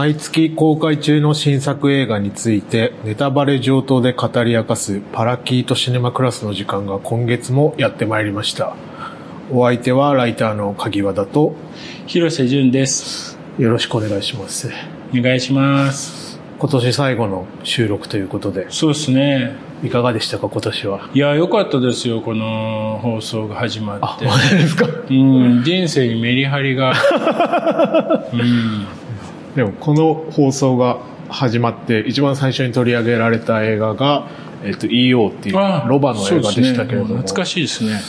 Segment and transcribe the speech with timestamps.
[0.00, 8.74] 毎月公開中の新作映画についてネタバレ上等で語り明かすパラキートシネマクラスの時間が今月もやってまいりました。
[9.52, 11.54] お相手はライターの鍵和田と
[12.06, 13.36] 広瀬淳です。
[13.58, 14.70] よろしくお願いします。
[15.14, 16.40] お願いします。
[16.58, 19.54] 今年最後の収録ということで、そうですね。
[19.84, 21.10] いかがでしたか今年は？
[21.12, 24.24] いや、良かったですよ、この放送が始まあ、って。
[24.24, 24.86] マジですか？
[24.86, 26.94] うん、人生にメリハリが。
[28.32, 28.86] うん。
[29.54, 34.28] でもこの放送が始まって一番最初に取り上げられた映画が、
[34.64, 37.16] えっと EO っていうあロバの映画でしたけれども、ね。
[37.22, 38.00] 懐かしいですね。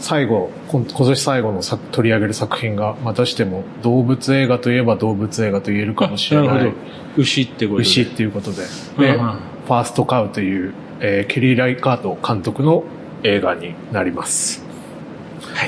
[0.00, 6.72] 最後今今年最後の作取り上げる作品がまたしても動物映画といえば動物映画と言えるかもしれない。
[7.16, 7.82] 牛ってことで。
[7.82, 8.62] 牛っていうことで。
[8.98, 9.30] で、うんうん。
[9.66, 12.84] ファーストカウという、えーケリー・ライカート監督の
[13.22, 14.64] 映画になります。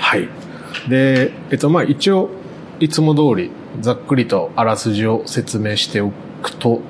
[0.00, 0.28] はい、
[0.88, 2.30] でえっとまあ一応
[2.78, 6.10] いつも通りざっくりとあらすじを説明してお
[6.42, 6.80] くと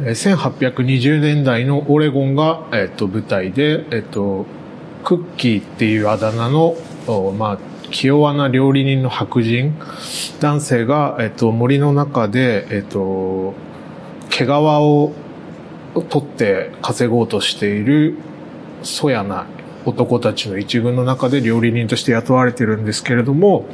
[0.00, 4.46] 1820年代のオレゴンが、えっと、舞台で、えっと、
[5.04, 6.74] クッキーっていうあだ名の、
[7.36, 7.58] まあ、
[7.90, 9.78] 気弱な料理人の白人
[10.40, 13.54] 男性が、えっと、森の中で、えっと、
[14.30, 15.12] 毛皮を
[16.08, 18.16] 取って稼ごうとしている、
[18.82, 19.46] そやな
[19.84, 23.66] 男たちの一軍の中で料理人として雇われてるんですけれども、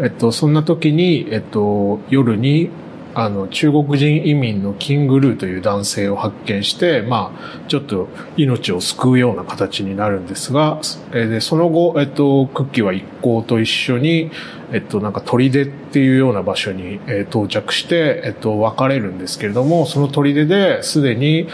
[0.00, 2.70] えっと、そんな時に、えっと、夜に、
[3.14, 10.80] あの、中国人移民のキングルーという男性を発見して、まあ、ちょっと命を救うような形になるんですが、
[11.12, 14.30] えで、その後、えっと、クッキーは一行と一緒に、
[14.70, 21.48] えっと、なんか砦っていうような場所に、え到着して、えっと、別れるんですけれども、その砦ですでに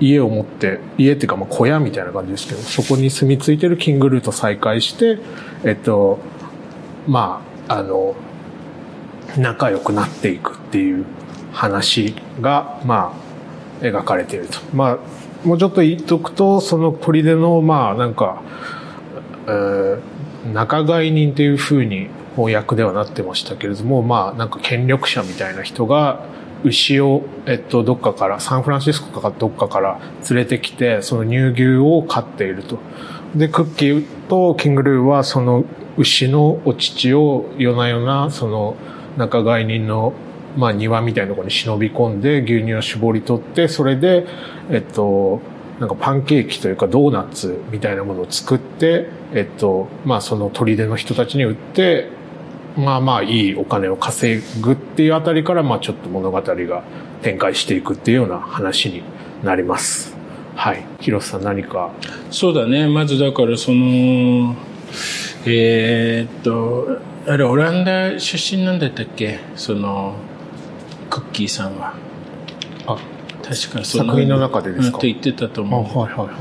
[0.00, 5.18] 家を持って、家っていうかまあ小屋みたいな感じですけど、そこに住み着いてるキングルーと再会して、
[5.64, 6.20] えっと、
[7.06, 8.14] まあ、あの、
[9.38, 11.06] 仲良くなっていくっていう
[11.52, 13.14] 話が、ま
[13.80, 14.58] あ、描かれていると。
[14.74, 14.98] まあ、
[15.46, 18.42] もうちょっと言っとくと、その砦の、まあ、なんか、
[19.48, 19.98] え
[20.52, 26.26] 仲買人っていう風に翻訳ではなってましたけれども、まあ、なんか権力者みたいな人が、
[26.64, 30.00] 牛を、えっと、どっかから、サンフランシスコかどっかから
[30.30, 32.78] 連れてきて、その乳牛を飼っていると。
[33.34, 35.64] で、クッキーとキングルーは、その
[35.98, 38.76] 牛のお乳を夜な夜な、その
[39.16, 40.12] 仲買人の、
[40.56, 44.26] まあ、庭みたいなところに忍び込んで、牛乳を絞り取って、それで、
[44.70, 45.40] えっと、
[45.80, 52.08] なんかパンケーキというかドーナツみたいなものを作って、えっと、まあその砦の人たちに売って、
[52.76, 56.84] まあまあいいお金を稼ぐっていうあたりから、まあちょっと物語が
[57.22, 59.02] 展開していくっていうような話に
[59.42, 60.14] なります。
[60.54, 60.84] はい。
[61.00, 61.90] 広瀬さん何か？
[62.30, 62.86] そうだね。
[62.86, 64.54] まずだからその、
[65.46, 69.40] えーっと、あれ、オランダ出身なんだったっけ？
[69.56, 70.14] その、
[71.10, 71.94] クッキーさんは。
[72.86, 72.96] あ、
[73.42, 74.96] 確かその作品の中でですか？
[74.96, 75.98] うんと言ってたとあ思う。
[75.98, 76.32] はいはいは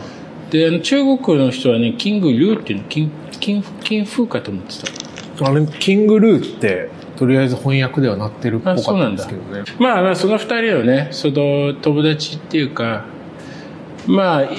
[0.50, 0.52] い。
[0.52, 4.76] で、あの中国の人はね、キングリューっていうの、金、金、金風かと思って
[5.38, 5.50] た。
[5.50, 9.64] あれ、キングルーって、とりあえず翻訳ではなってるっぽかったんですけどね。
[9.80, 13.06] まあまあ、その二人はね、その友達っていうか、
[14.08, 14.50] まあ、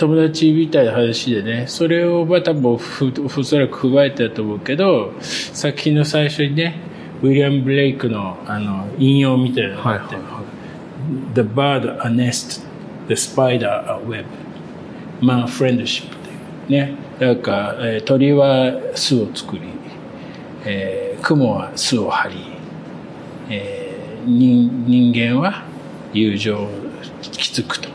[0.00, 6.76] 友達みたいな話でね、それをまあ多分ふ、おそらく踏まえてたと思うけど、作品の最初にね、
[7.22, 10.40] ウィリアム・ブレイクのあの引用みたいなのがあって、はいはいは
[11.34, 12.66] The bird a nest,
[13.08, 14.24] the spider a web,
[15.20, 16.08] man friendship っ
[16.68, 16.94] ていうね。
[17.18, 19.62] なんか、えー鳥は巣を作り、
[20.64, 22.36] えー雲は巣を張り、
[23.50, 25.64] えー人人間は
[26.14, 26.70] 友情を
[27.20, 27.89] 築くと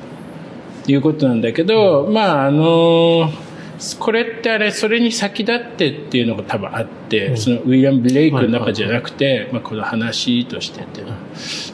[0.91, 3.31] いうことなんだけど、まああの
[3.99, 11.13] これってあれそれに先立ってっていうのが多分あって、そのウィリアム・ブレイクの中じゃなくて、まあ、この話としてっていうの。
[11.13, 11.17] は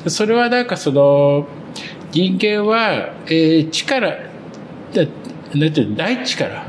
[0.07, 1.47] それはなんかその
[2.11, 5.05] 人間は、えー力だ
[5.53, 6.67] なんていうの大地から、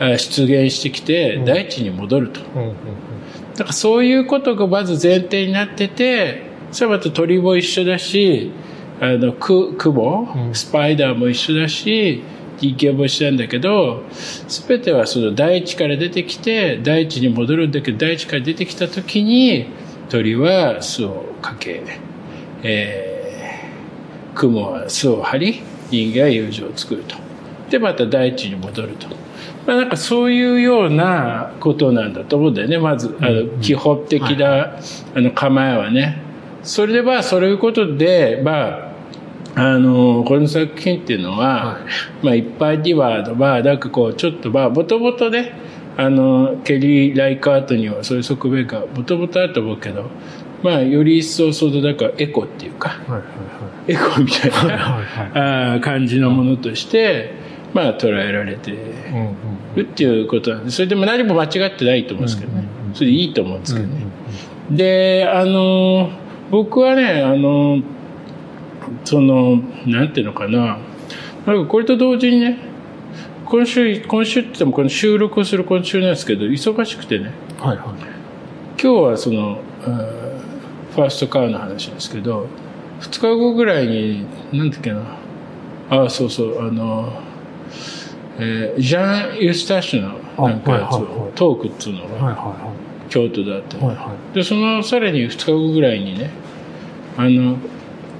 [0.00, 2.40] あ出現してきて、大地に戻ると。
[2.40, 6.42] だからそういうことがまず前提になってて、
[6.72, 8.50] それはまた鳥も一緒だし、
[9.00, 12.22] あの、ク、雲、スパイダーも一緒だし、
[12.58, 19.66] 人間も一緒なんだけど、すべてはその大地から出てきて、大地に戻るんだけど、大地から出てきた時に、
[20.10, 21.82] 鳥は巣をかけ、
[22.62, 27.16] えー、雲は巣を張り、人間は友情を作ると。
[27.70, 29.08] で、また大地に戻ると。
[29.66, 32.78] まあ、なんかそういうようなことなんだと思うんだよね。
[32.78, 34.76] まず、あの、基本的な、
[35.14, 36.18] あの、構えはね。
[36.62, 38.89] それでまあ、そういうことで、まあ、
[39.54, 41.80] あの、この作品っていうのは、
[42.22, 45.52] まあ、一般には、まあ、なんかこう、ちょっとまあ、もともとね、
[45.96, 50.08] あの、ケリー・ライカートにはそういう側面がもともとあると思うけど、
[50.62, 53.22] まあ、より一層、その、だから、エコっていうか、はいはい
[53.88, 54.68] エコみたいはい。
[54.68, 55.74] はいな、はい。
[55.74, 57.32] あー感じのものとして、
[57.74, 58.76] まあ、捉えられてる
[59.82, 62.64] っていうことなんで、それでも何も間違ってないと思うんですけどね。
[62.94, 64.02] それでいいと思うんですけどね。
[64.04, 64.10] うん
[64.70, 66.10] で、あの、
[66.50, 67.82] 僕はね、あの、
[69.04, 70.78] その、なんていうのかな。
[71.46, 72.58] なんかこれと同時にね、
[73.46, 77.86] 今週、今週って言ってもこの収録をする今週なんですけど、忙しくてね、はいはい。
[78.80, 79.58] 今日はその、
[80.92, 82.46] ファーストカーの話ですけど、
[83.00, 85.02] 2日後ぐらいに、なんだっけな、
[85.90, 87.12] ああ、そうそう、あの、
[88.38, 92.74] えージャン・ユースタッシュのなんかやつあはいはいはいを、トークっていうのがはいは
[93.08, 93.88] 京都であって、いはい。
[93.88, 96.30] はいはで、そのさらに2日後ぐらいにね、
[97.16, 97.56] あの、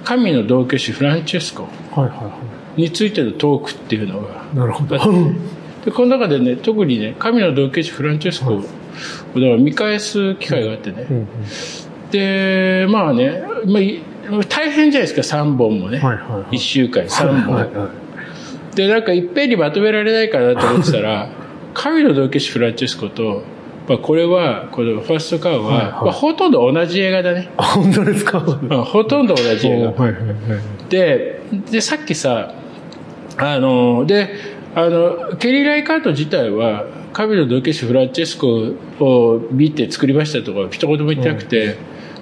[0.05, 2.01] 神の同居師フランチェスコい。
[2.01, 2.33] はいはいは
[2.77, 4.57] についてのトークっていうのが、い。
[4.57, 4.97] なるほど。
[5.85, 11.27] で、この中でね、特にね、神の同居師フランチェスコを、見返す機会があってね、うんうん
[12.11, 14.03] で、まあね、まあい、
[14.49, 15.99] 大変じゃないですか、3本もね。
[15.99, 17.55] はいはいはい1週間に3本。
[17.55, 18.11] はいはい
[18.75, 21.29] で、なんかいっぺんにまとめられないかなと思ってたら、
[21.75, 23.43] 神の同居師フランチェスコと、
[23.91, 27.51] まあ、これは、このファーストカーは、はいはいまあ、ほとんど同じ映画だね。
[27.57, 28.39] あ、本当ですか？
[28.39, 29.91] はまあほとんど同じ映画。
[29.91, 30.23] いはいはい。
[30.89, 31.41] で、
[31.73, 32.55] で、さっきさ、
[33.37, 34.29] あの、で、
[34.77, 41.77] あの、ケリー・ライカート自体は、神の同居師フランチェスコを見て作りましたとか一言も言ってなくて、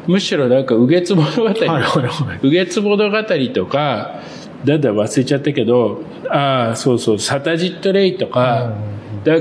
[0.07, 2.39] むしろなんか、右月物語、はいはいはい。
[2.43, 4.21] 右月物語とか、
[4.65, 6.01] なんだ忘れちゃったけど、
[6.31, 8.73] ああ、そうそう、サタジット・レイとか、なん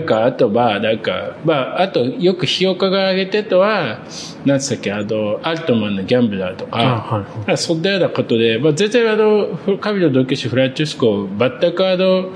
[0.02, 4.00] か、あと、まあ、なんか、まあ、あと、よく日岡が挙げてとは、
[4.46, 7.48] なんつったっけ、あの、アルトマンのギャンブラーとか、あはい。
[7.48, 12.32] はいそんなようなことで、まあ、全然あの、神の同居師フランチェスコ、全くあの、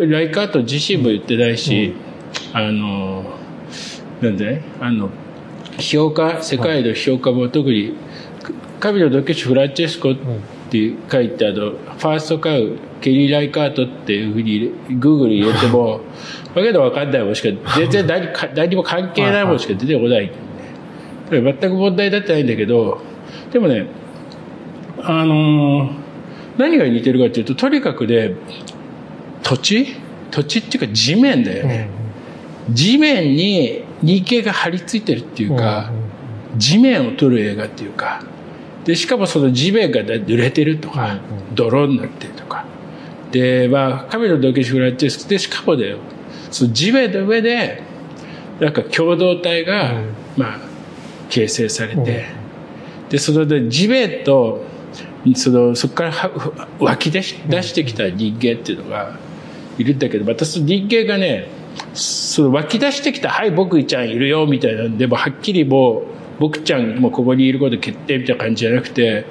[0.00, 1.94] ライカート自身も言ってないし、
[2.52, 3.24] あの、
[4.20, 5.10] なんでね、あの、
[5.78, 7.94] 評価、世界の評価も特に、
[8.80, 10.16] 神の同居師フランチェスコっ
[10.70, 16.00] て書いてあの、ファーストカウ、ケリー・ライカートっていうふうに、グーグル入れても、
[16.54, 20.30] わけのわかんないもんしか、全然何か 何も関係ないもんしか出てこない。
[21.30, 23.00] 全く問題だってないんだけど、
[23.52, 23.86] でもね、
[25.02, 26.00] あのー
[26.58, 28.34] 何が似てるかっていうと、とにかくね、
[29.42, 29.96] 土地？
[30.30, 31.88] 土地っていうか地面だよね。
[32.68, 35.90] 地面に人間が張り付いてるっていうか、
[36.56, 38.22] 地面を撮る映画っていうか、
[38.84, 41.18] で、しかもその地面が濡れてるとか、
[41.54, 42.66] 泥になってるとか。
[43.30, 45.98] で、まあ、神の同居師フランチェスコで、しかもだよ、
[46.50, 47.82] その地面の上で、
[48.60, 50.02] なんか共同体が、
[50.36, 50.58] まあ、
[51.28, 52.26] 形成されて、
[53.08, 54.64] で、そので地面と、
[55.34, 59.18] その、そこからは湧き出し出してきた人間っていうのが
[59.78, 61.48] いるんだけど、またその人間がね、
[61.94, 69.26] その湧き出してきた、はい、僕ちゃんいるよ、みたいなんで、もはっきりもう、僕ちゃんもここにいること決定みたいな感じじゃなくて、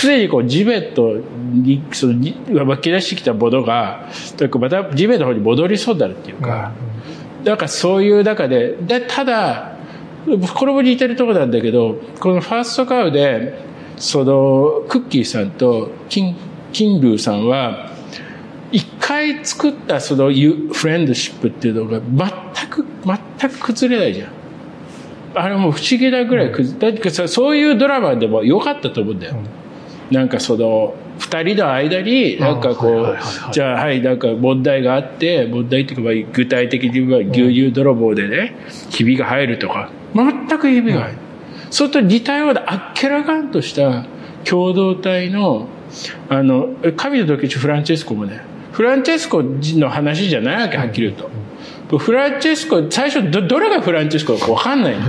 [0.00, 4.08] 常にこう地面とに、そのに湧き出してきたものが、
[4.40, 6.72] なんかまた地面の方に戻りそうになるっていうか、
[7.44, 9.76] なんかそういう中で、で、ただ、
[10.54, 13.62] これも似てるところなんだけど、このファーストカウで、
[13.98, 16.34] その、クッキーさんとキン、
[16.72, 17.90] キンルーさんは、
[18.72, 22.86] 一回作ったそのユフレンドシップっていうのが全く、
[23.38, 24.43] 全く崩れないじゃん。
[25.34, 29.36] あれもう不思議なぐらい崩れ、だってさ、そういうドラマでも良かったと思うんだよ。
[30.10, 38.54] なんかその、二人の間に、なんかこう、いじゃあはい、なんか問題があって、問題っていうかまあ具体的に言えば牛乳泥棒でね、
[38.90, 41.18] ひびが入るとか、全くひびが入る。
[41.70, 44.06] それと似たようなあっけらかんとした
[44.44, 45.68] 共同体の、
[46.28, 48.40] あの、神の時フランチェスコもね、
[48.72, 51.30] フランチェスコの話じゃないわけ、はっきり言うと。
[51.98, 55.06] フランチェスコ、最初ど、どれがフランチェスコかわかんないの。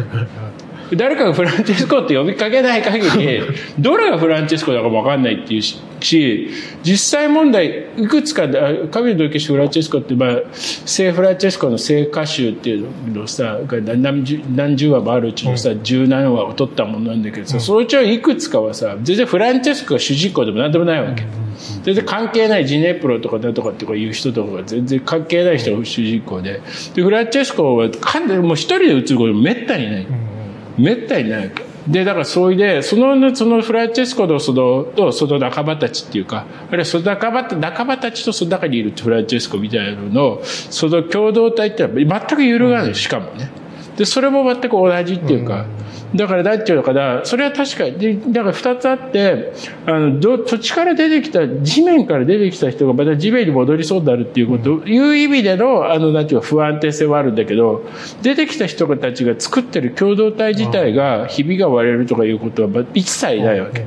[0.94, 3.42] 誰かがフランチェスコって呼びかけない限り、
[3.80, 6.52] どれがフランチェスコだかもわかんないっていうし、
[6.84, 8.48] 実際問題、いくつか
[8.92, 21.24] 神の同居師フランチェスコって、まあ、聖フランチェスコの聖歌集っていうのをさ、が何十何十話もあるうちのさ、十何話を取ったものなんだけどさ、そのうちはいくつかはさ、全然フランチェスコが主人公でも何でもないわけ。
[21.84, 26.62] 全然関係ないジネプロとかなんとかっていう人とかが全然関係ない人が主人公で。
[26.94, 30.08] で、フランチェスコは完全にもう一人で映ることめったにない。
[30.78, 31.52] めったにない。
[31.88, 43.50] で、だからそういうで、その、そのフランチェスコのその、とその仲間たちっていうか、あるいはその仲間、仲間たちとその中にいるフランチェスコみたいなのの、その共同体ってのは全く揺るがない、しかもね。
[43.98, 45.66] で、それも全く同じっていうか、
[46.14, 49.54] だから、なんていうのかな、それは確かに、でだから二つあって、
[49.86, 57.84] あの、ど土地から出てきた、地面から出てきた人がまた地面に戻りそうになるっていうこと、いう意味での、あの、なんていうか、不安定性はあるんだけど、
[58.22, 63.86] 出てきた人たちが作ってる共同体自体が、ひびが割れるとかいうことはまあ一切ないわけ。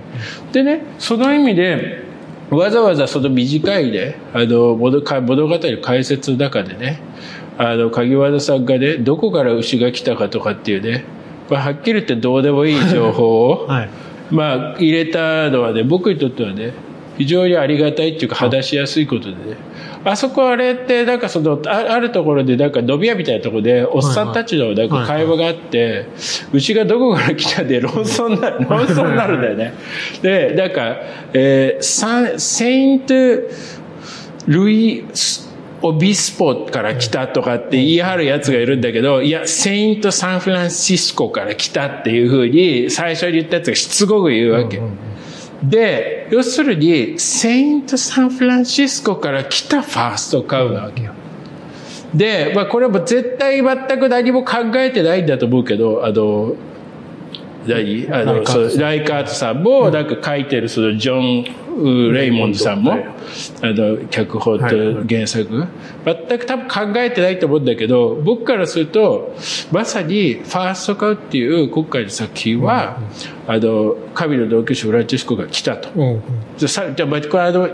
[0.52, 2.08] でね、その意味で、
[2.50, 7.00] わざわざその短いね、あの、物語解説の中でね、
[7.58, 11.04] あの、鍵和田さんがね、どこから牛が来たかとかっていうね、
[11.50, 13.88] まあ、はっきり言ってどうでもいい情報を、 はい。
[14.30, 16.72] まあ、入れたのはね、僕にとってはね、
[17.16, 19.56] 非常にありがたいっていうか、話しやすいことでね。
[20.04, 26.06] あそこあれって、なんかその、ああるところで、なんか飲み屋みたいなところで、おっさんたちのなんか会話があって、
[26.52, 29.74] 牛がどこから来たで 論争になる、論争になるんだよね。
[30.22, 30.96] で、なんか、
[31.32, 33.14] えーサン、セイント、
[34.46, 35.04] ルイ、
[35.80, 44.80] オビスポから来たとかって言い張るやつがいるんだけど、いや、セイントサンフランシスコから来たっていうふうに最初に言ったやつがしつこく言うわけ。
[45.62, 51.12] で、要するに、セイントサンフランシスコから来たファーストカウなわけよ。
[52.14, 56.54] で、まあこれはもう絶対全く何も考えてないんだと思うけど、あの、
[57.66, 58.08] 何？
[58.11, 61.47] あの、ライカートさんそうライカートさんも、なんか書いてるそのジョン・
[62.12, 63.06] レイモンドさんも、はい
[63.62, 64.66] あの、脚本と
[65.08, 65.66] 原作、
[66.04, 69.35] 全く多分考えてないと思うんだけど、僕からすると、
[69.70, 72.99] まさに、ファーストカウっていう今回の作品は、
[73.47, 75.88] あの、神の同居者フランチェスコが来たと。
[75.94, 76.23] うんうん。
[76.56, 77.68] じゃあまあこれあの、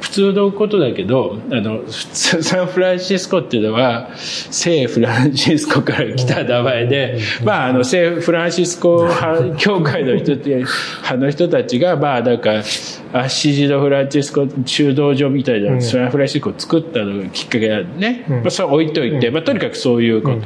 [0.00, 12.62] 普通のことだけど、あの、サ サンフランシスコっていうのは、聖フランシスコから来た名前で、まあ、あの、聖フランシスコ派教会の人って、派の人たちが、まあ、なんか、
[13.12, 18.24] アッシジのフランチスコ修道場みたいな、サンフランシスコを作ったのがきっかけなんでね。
[18.28, 20.40] まあ、それは置いといて、まあ、とにかくそういうこと。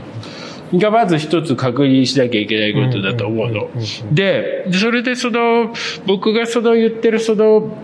[0.79, 3.69] がまず一つ確認しなきゃいけないことだと思うの。
[4.13, 5.73] で、でそれでその、
[6.07, 7.77] 僕がその言ってるその、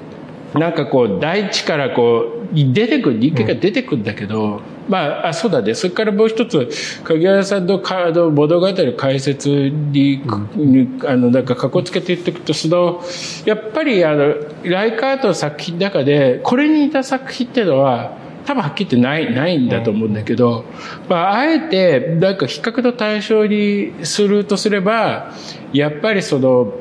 [0.55, 5.75] なんかこう、大地からこう、出てくる、人間が出てくるんだけど、まあ、あ、そうだね。
[5.75, 6.69] それからもう一つ、
[7.05, 10.21] 鍵原さんのかあの物語の解説に、
[10.57, 13.01] にあの、なんか、かこつけて言っていくと、その、
[13.45, 20.65] やっぱり、あの、ライカートの作品の中で、これに似た作品っていうのは、多分はっきり言ってない、ないんだと思うんだけど、
[21.09, 25.33] まあ、あえて、なんか比較の対象にするとすれば、
[25.73, 26.73] やっぱりその、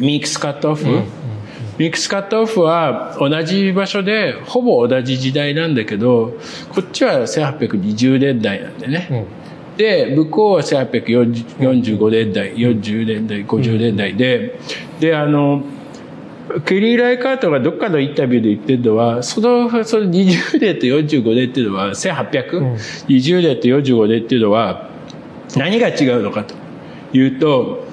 [0.00, 0.84] ミックスカットオフ、
[1.80, 6.38] ミックスカットオフは同じ場所でほぼ同じ時代なんだけど、
[6.74, 9.26] こっちは1820年代なんでね。
[9.78, 14.60] で、向こうは1845年代、40年代、50年代で、
[15.00, 15.62] で、あの、
[16.66, 24.90] ケリー・ライカートがどっかのインタビューで言ってるのは、その、その20年と45年っていうのは、1800、20年と45年っていうのは、
[25.56, 26.54] 何が違うのかと
[27.14, 27.89] いうと、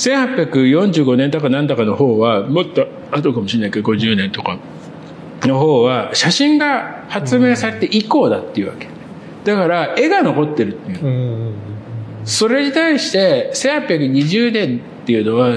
[0.00, 4.58] 1845年とかなんだかの方は、もっと後かもしれないけど、50年とか
[5.42, 8.88] の方は、写真が発明されて以降だっていうわけ。
[9.44, 11.52] だから、絵が残ってるっていう。
[12.24, 15.50] それに対して、1820年っていうのは、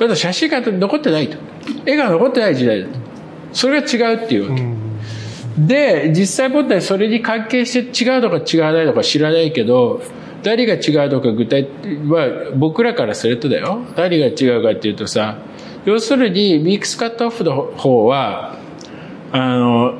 [0.00, 1.36] まだ写真が残ってないと。
[1.84, 2.94] 絵が残ってない時代だと。
[3.52, 4.64] それが違うっていうわけ。
[5.58, 10.00] で、実際問題それに関係して違うのか違わないのか知らないけど、
[10.44, 11.68] 何が違うのか具体
[12.08, 13.80] は僕らからするとだよ。
[13.96, 15.38] 何が違うかっていうとさ、
[15.84, 18.56] 要するにミックスカットオフの方は、
[19.32, 19.94] あの、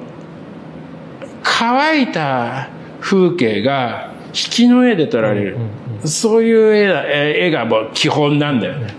[1.42, 2.68] 乾いた
[3.00, 5.56] 風景が引きの絵で撮られる。
[6.04, 8.94] そういう絵だ絵がもう基本なんだよね。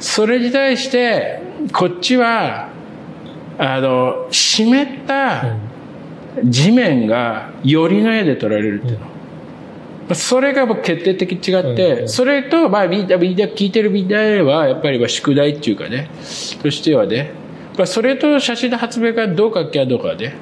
[0.00, 1.40] それに対して、
[1.72, 2.68] こっちは、
[3.58, 5.56] あの、湿った
[6.44, 9.17] 地面がよりの絵で撮られるっていうの。
[10.14, 16.08] それがもう決定的に違って、それと、まあみんな、みんな聞いてるみんなは、やっぱりまあ宿題っていうかね、
[16.62, 17.32] としてはね、
[17.76, 20.34] まあそれと写真の発明がどう関係あるのかはね、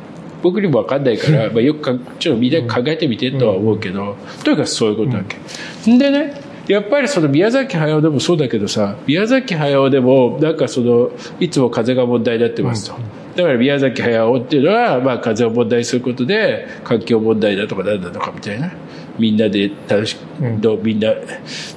[0.42, 5.90] 僕にもわかんないから、まあよくか、ちょっとみんな考えてみてとは思うけど、とにかくそういうことだっけ。
[5.90, 12.96] んでね、やっぱりその宮崎駿でもそうだけどさ、宮崎駿でもなんかその、いつも風が問題になってますと。
[13.36, 18.72] だから宮崎駿っていうのは、まあ風を問題にすることで、環境問題だとかなんだとかみたいな。
[19.18, 20.20] みんなで楽しく、
[20.82, 21.14] みんな、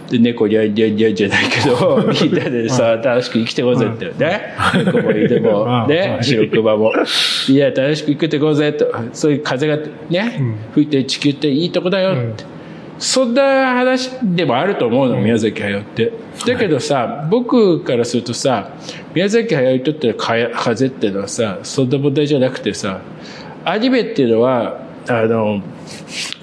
[0.10, 4.05] で猫にゃんにゃんにゃんじゃないけど、 みんなでさ、楽しく生きてこうぜって。
[4.17, 4.41] ね？
[4.86, 6.91] 猫も犬も、ね、白熊も。
[7.48, 8.88] いや、楽しく生きていこうぜと。
[9.13, 9.77] そういう風が
[10.10, 12.60] ね、吹いて地球っていいとこだよって。
[13.00, 16.12] そんな話でもあると思うの、宮崎駿って。
[16.46, 18.74] だけどさ、僕からするとさ、
[19.15, 23.00] 宮崎駿にとっての風っていうのはさ、そんな問題じゃなくてさ、
[23.63, 25.61] アニメっていうのは、あの、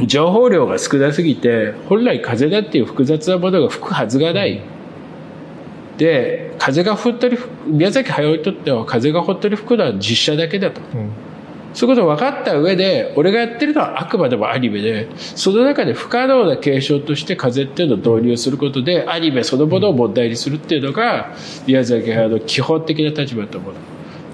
[0.06, 4.61] 情報量が少なすぎて、本来風だっていう複雑なものが吹くはずがない。
[5.99, 10.80] で、風が吹ったり、宮崎駿にとっては風が吹ったり吹くのは実写だけだと。
[10.94, 11.11] うん
[11.76, 21.35] そういうことを分かった上で、俺がやってるのはあくまでもアニメで、その中で不可能な継承として風っていうのを導入することで、アニメそのものを問題にするっていうのが、
[21.66, 23.75] 宮崎駿の基本的な立場だと思う。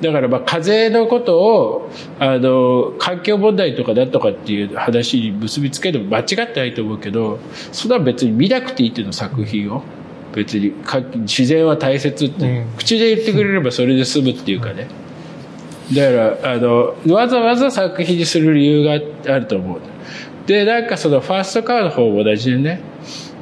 [0.02, 7.38] だからまあ風のことを、あの、環境問題とかだとかっていう話に結びつけるのも間違ってないと思うけど、
[7.71, 9.82] それは別に見なくていいっていうの作品を。
[10.35, 14.88] 別にか自然は大切って、うん口で言ってくれればそれで済むっていうかね。
[15.94, 18.92] だから、あの、わざわざ作品にする理由が
[19.32, 19.80] あると思う。
[20.47, 22.80] で、なんかそのファーストカードの方も同じでね、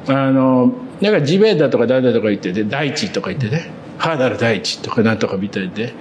[0.07, 5.93] あの、なんか地面だとかなんだとか言ってて、大地とか言ってね、母なる大地とかなんとかみたいで、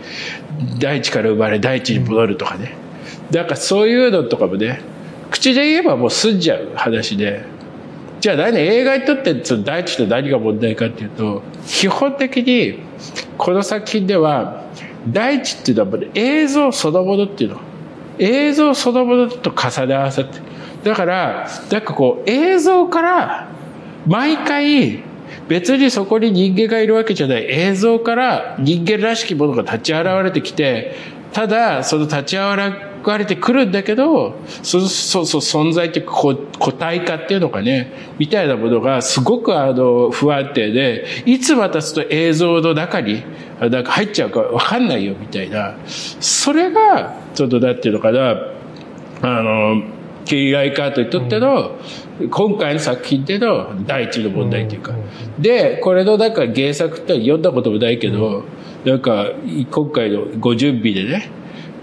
[0.78, 2.75] 大地から生まれ大地に戻るとかね。
[3.30, 4.80] なんかそういうのとかもね、
[5.30, 7.45] 口で言えばもう済んじゃう話で、
[8.21, 12.78] じゃあ何映画にとってその大地と何が問題かっていうと、基本的に
[13.37, 14.64] この作品では、
[15.07, 17.61] 大地っていうのはもうね映像そのものっていうの。
[18.19, 20.38] 映像そのものと重ね合わせて。
[20.85, 23.49] だから、なんかこう映像から
[24.07, 25.02] 毎回
[25.50, 27.45] 別にそこに人間がいるわけじゃない。
[27.49, 30.95] 映像から人間らしきものが立ち現れてきて、
[31.33, 43.25] ただその立ち現れてくるんだけど、そそうそう存在って個体化っていうのかね、みたいなものがすごくあの不安定で、いつまたその映像の中に
[43.59, 48.37] なんか入っちゃうかわかんないよみたいな、それがちょっとなんていうのかな、
[49.23, 49.83] あの、
[50.25, 51.79] ケリー・ライカートにとっての、
[52.31, 54.95] 今回の作品での第一の問題っていうか。
[55.39, 58.45] で、これのなんか原作って読んだこともないけど、
[58.85, 59.27] なんか
[59.71, 61.31] 今回のご準備でね、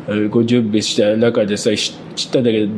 [0.07, 2.71] えーご準備した中でさ、し知ったんだけど、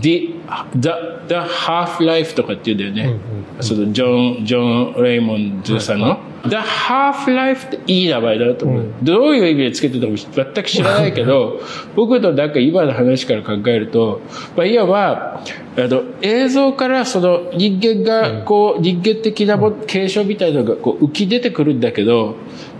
[0.00, 0.34] The,
[0.76, 0.90] the,
[1.28, 3.18] the Half-Life とかって言うんだよね。
[3.60, 6.18] そのジョン、ジョン・レイモンズさんの。
[6.46, 8.86] The Half-Life っていい名前だなと思う。
[9.02, 11.60] どういう意味でつけてたかも全く知らないけど、
[11.96, 14.20] 僕のなんか今の話から考えると、
[14.56, 15.40] まあ、いわば、
[15.76, 22.36] あの、映像からその人間が、こう、人間的なも継承みたいなのがこう浮き出てくるんだけど、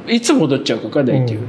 [0.06, 1.40] いつ戻っちゃうかわかんないっていう。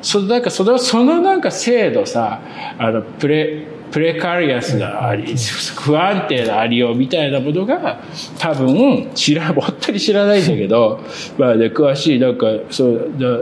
[0.00, 2.40] そのなんかその、そのなんか制度さ、
[2.78, 5.36] あの、プレ、プレカリアスなあり、
[5.76, 8.00] 不安定なありようみたいなものが、
[8.40, 10.98] 多分、知ら、本当に知らないんだけど、
[11.38, 13.38] まあね、詳しい、なんか、そう、だ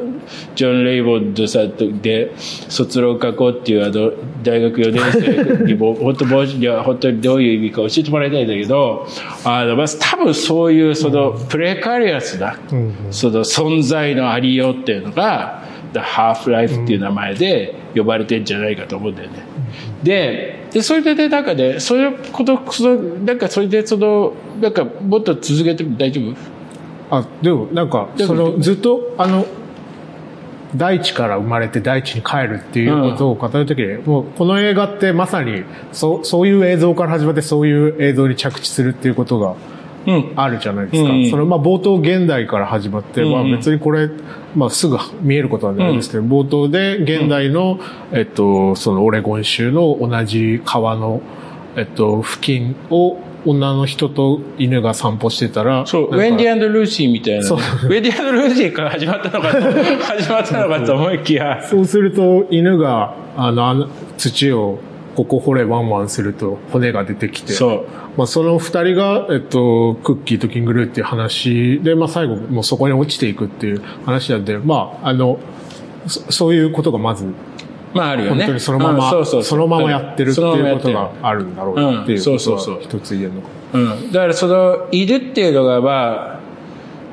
[0.55, 4.13] ジョン・レイボンドさんとで、卒論書こうっていう、あの、
[4.43, 9.07] 大学4年生にも、 本当もう、いや、本当にどういう意味か教えてもらいたいんだけど、
[9.47, 12.59] あの、まず多分そういう、その、プレカリアスな、
[13.11, 15.62] その存在のありようっていうのが、
[15.93, 19.43] The Half-Life っていう名前で呼ばれてんじゃないかと思うんだよね。
[20.03, 26.35] で、で、それでね、なんかね、そういうこと、その、なんかそれでその、なんかもっと続けても大丈夫？
[27.11, 29.47] あ、でもなんか、その、ずっと、あの、
[30.75, 39.57] 大地から生まれて大地に帰るっていうことを語るときに、もうこの映画ってまさに、そう、そういう映像から始まってそういう映像に着地するっていうことがうん。
[40.37, 41.11] あるじゃないですか。
[41.11, 41.31] うん。
[41.31, 43.53] それまあ冒頭現代から始まって、まあうん。
[43.53, 44.11] 別にこれ、
[44.55, 47.79] まあすぐ見えることはないですけど、冒頭で現代の、
[48.13, 51.21] えっと、そのオレゴン州の同じ川の、
[51.77, 57.59] えっと、付近を女の人と犬が散歩してたら、そう、ウェンディルーシーみたいなね、そう。
[57.59, 64.79] ウェンディルーシーから始まったのかと、始まったのかと思いきや、 そうすると犬が、あの、あの土を
[65.17, 67.87] ここ掘れワンワンすると骨が出てきて、そう。
[68.17, 75.39] まあその二人が、えっと、クッキーとキングルーっていう話で、まあ最後もうそこに落ちていくっていう話なんで、まああの、
[76.07, 77.27] そそういうことがまず、
[77.95, 78.45] まああるよね。
[78.45, 83.49] 本当にそのまうんま、そうそうそのままやってるっていうことがあるんだろうっていううんことそうそうそうは一つ言えるのか。
[83.75, 84.13] うん。
[84.13, 86.41] だからその、いるっていうのが、ま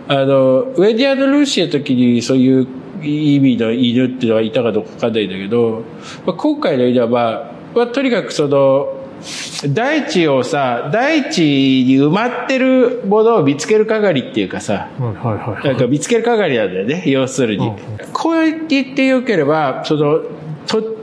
[0.08, 2.68] あ、あの、ウェディアンド・ルーシーの時にそういう
[3.02, 5.84] 意味の犬っていうのはいたかどうかわかんないんだけど、
[6.26, 8.99] まあ、今回の犬は、まあ、まあ、とにかくその、
[9.74, 17.68] 大地をさ、大地に埋まってるものを見つける係っていうかさ、はいはいはいなんか見つける係なんだよね、要するに。
[17.68, 17.76] うん
[18.14, 20.22] こう言ってよければ、その、
[20.68, 20.98] と、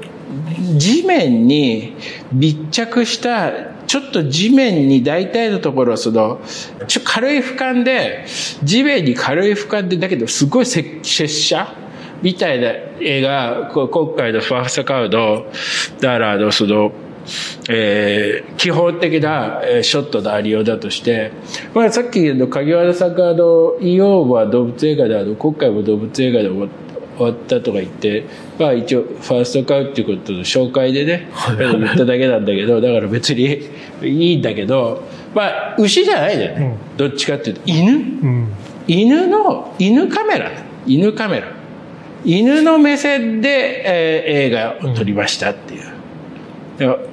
[0.77, 1.97] 地面に
[2.33, 3.53] 密着した、
[3.87, 6.41] ちょっと地面に大体のところ、その、
[6.87, 8.27] ちょ軽い俯瞰で、
[8.63, 11.73] 地面に軽い俯瞰で、だけどすごいせ拙者
[12.23, 15.47] みたいな絵が、こう今回のファーストカウド、
[16.01, 16.93] だからあの、その、
[17.69, 21.33] えー基本的な、えーショットのありようだとして、
[21.75, 26.69] まあ、さっきの鍵原さんがあの、イオンは動物映画であの、今回も動物映画でも
[27.17, 28.25] 終わったとか言って、
[28.59, 33.61] まあ一応ファーストカウっていうことの紹介でね、言っただけなんだけど、だから別に
[34.03, 35.03] いいんだけど、
[35.35, 36.75] まあ牛じゃないじゃない。
[36.97, 38.49] どっちかっていうと犬うん。
[38.87, 40.51] 犬の、犬カメラ。
[40.87, 41.53] 犬カメラ。
[42.25, 45.96] 犬の目線で、えー映画を撮りましたっていう。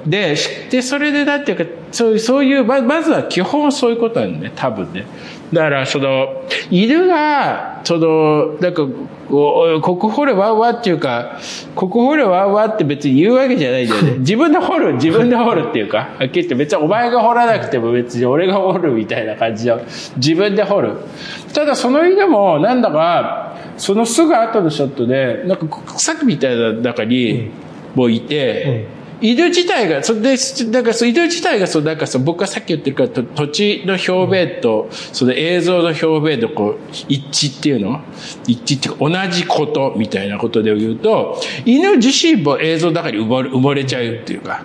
[0.06, 0.36] で、
[0.70, 5.06] で、それでだっていうか、そういう、そういう、ままずは基本そういうことなんだね、多分ね。
[5.52, 8.86] だから、その、犬が、その、なんか、
[9.28, 11.38] こう国宝でワンワンっていうか、
[11.74, 14.18] 国宝でワンワンって別に言うわけじゃないんだよね。
[14.20, 19.80] 自分で掘る、自分で掘るっていうか、はっきり言って別にお前が掘らなくても別に俺が掘るみたいな感じの、
[20.16, 20.90] 自分で掘る。
[21.54, 27.50] ただその犬も、なんだか、そのすぐ後のショットで、なんかさっきみたいな中に、
[27.94, 28.86] もういて、
[29.24, 30.36] 犬自体が、それで、
[30.70, 38.02] なんかそう犬自体が、そう、なんかそう、僕がさっき言ってるから、土地の表面と、その映像の表面のこう、一致っていうの？
[38.46, 44.62] 一致っていうか、同じことみたいなことで言うと、犬自身も映像の中に埋もれ埋もれちゃうっていうか、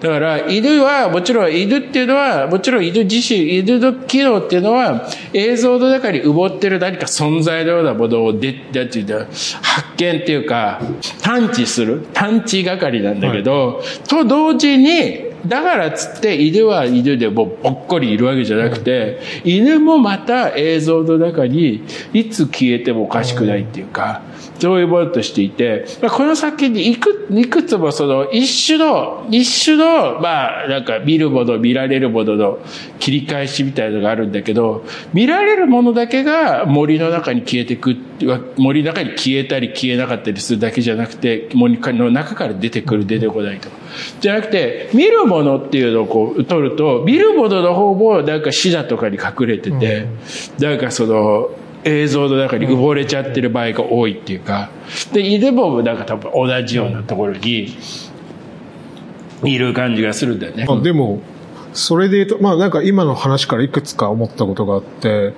[0.00, 10.80] だから、犬は、もちろん、犬っていうのは、もちろん犬自身、犬の機能っていうのは、映像の中に埋もってる何か存在のようなものをで、なんていうんだ、発見っていうか、
[11.22, 21.82] 探知する、探知係なんだけど、と同時に、だからっつって犬は犬でもうぽっこりいるわけじゃなくて、犬もまた映像の中に
[22.12, 24.22] いつ消えてもおかしくないっていうか、
[24.58, 32.58] そういうものとしていて、まあこの先にいくいくつもその一種の、一種の、まあなんか見るもの、見られるものの
[32.98, 37.96] 切り返しみたいなのがあるんだけど、見られるものだけが森の中に消えていく、
[38.56, 43.68] 森の中に消えたり消えなかったりするだけじゃなくて、森の中から出てくる、出てこないと。
[44.20, 50.06] じゃなくて、見るものっていうのをこう取ると、見るものの方もなんか死だとかに隠れてて、
[50.60, 51.50] なんかその、
[51.84, 54.70] 映像の中に埋もれちゃってる場合が多いっていうか、
[55.12, 57.76] で、犬もなんか多分同じようなところに
[59.44, 60.66] いる感じがするんだよね。
[60.68, 61.20] あでも、
[61.72, 65.34] それで言うと、まあなんか今の話からいくつか思ったことがあって、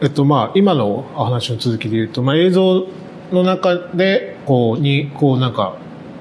[0.00, 2.86] えっとまあ今の話の続きで言うと、まあ映像
[3.32, 5.76] の中で、こう、に、こうなんか、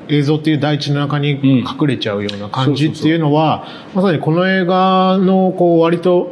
[0.10, 6.32] 映像っていう大地の中に隠れちゃうような感じっていうのは、まさにこの映画の、こう割と、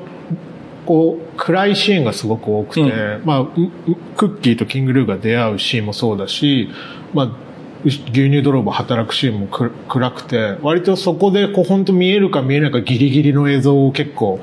[0.85, 3.49] こう、暗いシーンがすごく多くて、うまあ、う
[4.17, 6.69] クッキーとキングルーが出会うシーンもそうだし、
[7.13, 7.45] まあ、
[7.85, 14.39] 牛乳泥棒働くシーンもく暗くて、割とそこでこう本当見えるか見えないかギリギリの映像を結構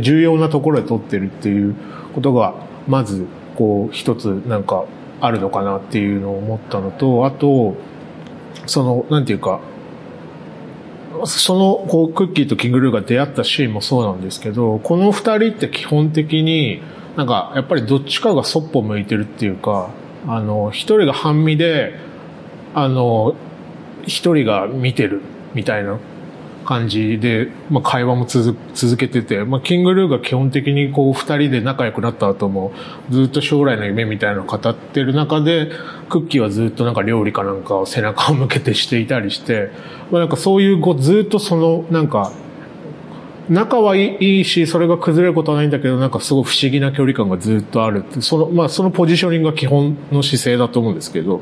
[0.00, 1.74] 重要なところで撮ってるっていう
[2.14, 2.54] ことが、
[2.88, 4.86] まずこう一つなんか
[5.20, 7.74] あるのかなっていうのを思ったのと、あと、
[8.66, 9.60] その、なんていうか、
[11.26, 16.82] その、こう、クッキーとキングルーが出会ったシーンもそうなんですけど、この二人って基本的に、
[17.16, 19.90] なんか、やっぱりどっちかがそっぽ向いてるっていうか、
[20.26, 21.94] あの、一人が半身で、
[22.74, 23.34] あの、
[24.06, 25.20] 一人が見てる
[25.54, 25.98] みたいな
[26.64, 32.72] 感じで、まあ、会話も続続けてて、まあ、キングルーが基本的にこう二人で仲良くなった後も
[33.10, 35.70] ずっと将来の夢みたいなのを語ってる中で、
[36.08, 39.70] クッキーはずっとなんか料理かなんかを背中を向けてしていたりして、
[40.10, 42.32] まあ、なんかそういうこうずっとそのなんか、
[43.48, 51.40] 仲はいいいいし、それが崩れることはないんだけど、なんかすごい不思議な距離感がずっとあるって、その、まあそのポジショニングが基本の姿勢だと思うんですけど、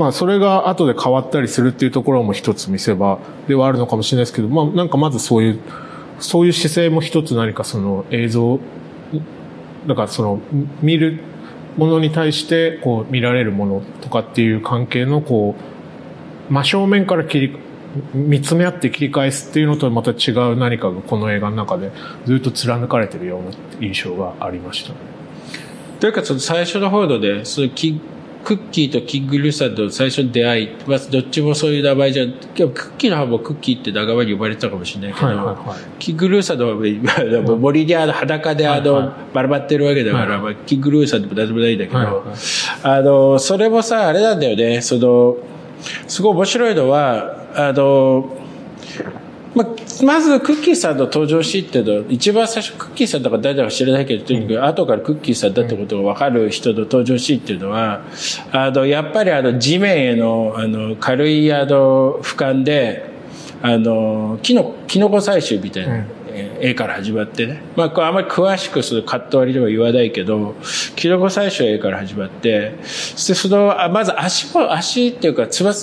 [0.00, 5.60] まあそれが後で変わったりするっていうところも一つ見せ場ではあるのかもしれないですけど、まあなんかまずそういう、
[6.18, 8.60] そういう姿勢も一つ何かその映像、
[9.86, 10.40] だからその
[10.80, 11.20] 見る
[11.76, 15.54] ものに対してこう見られるものとかっていう関係のこ
[16.48, 17.56] う、真正面から切り、
[18.14, 21.92] 見つめ合って切り返すっていうのとまた違う何かがこの映画の中で
[22.24, 23.50] ずっと貫かれてるような
[23.86, 24.96] 印象がありましたね。
[26.00, 27.68] というか、その最初の方ので、その
[28.50, 32.34] クッキーとキングルーさんと最初の出会い、まあ、どっちもそういう名前じゃん。
[32.56, 35.78] でもクッキーの方もクッキーって仲間に呼ばれてたかもしれないけど、はいはいはい。
[36.00, 42.24] キングルーさんの方は森にあの裸であの、はいはいバラバってるわけだから、はいまあ、キングルーさんでも何でもないんだけど、はいはい。
[42.82, 45.36] あの、それもさ、あれなんだよね、その、
[46.08, 48.39] すごい面白いのは、あの、
[50.02, 58.02] まず、クッキーさんの登場シーンっていうのは、一番最初、クッキーさんとか誰だか知らないけど、とにかく後からクッキーさんだってことが分かる人の登場シーンっていうのは、
[58.52, 63.10] あの、やっぱりあの、地面への、あの、軽いあの、俯瞰で、
[63.62, 66.04] あの、キノ、キノコ採集みたいな、うん。
[66.60, 67.62] 絵から始まってね。
[67.76, 70.54] まあ、これあまり詳しくそのカット割りとか言わないけど、
[70.96, 75.76] キノコ最初は絵から始まって、そしてその、あまず足も、足っていうか、つばブ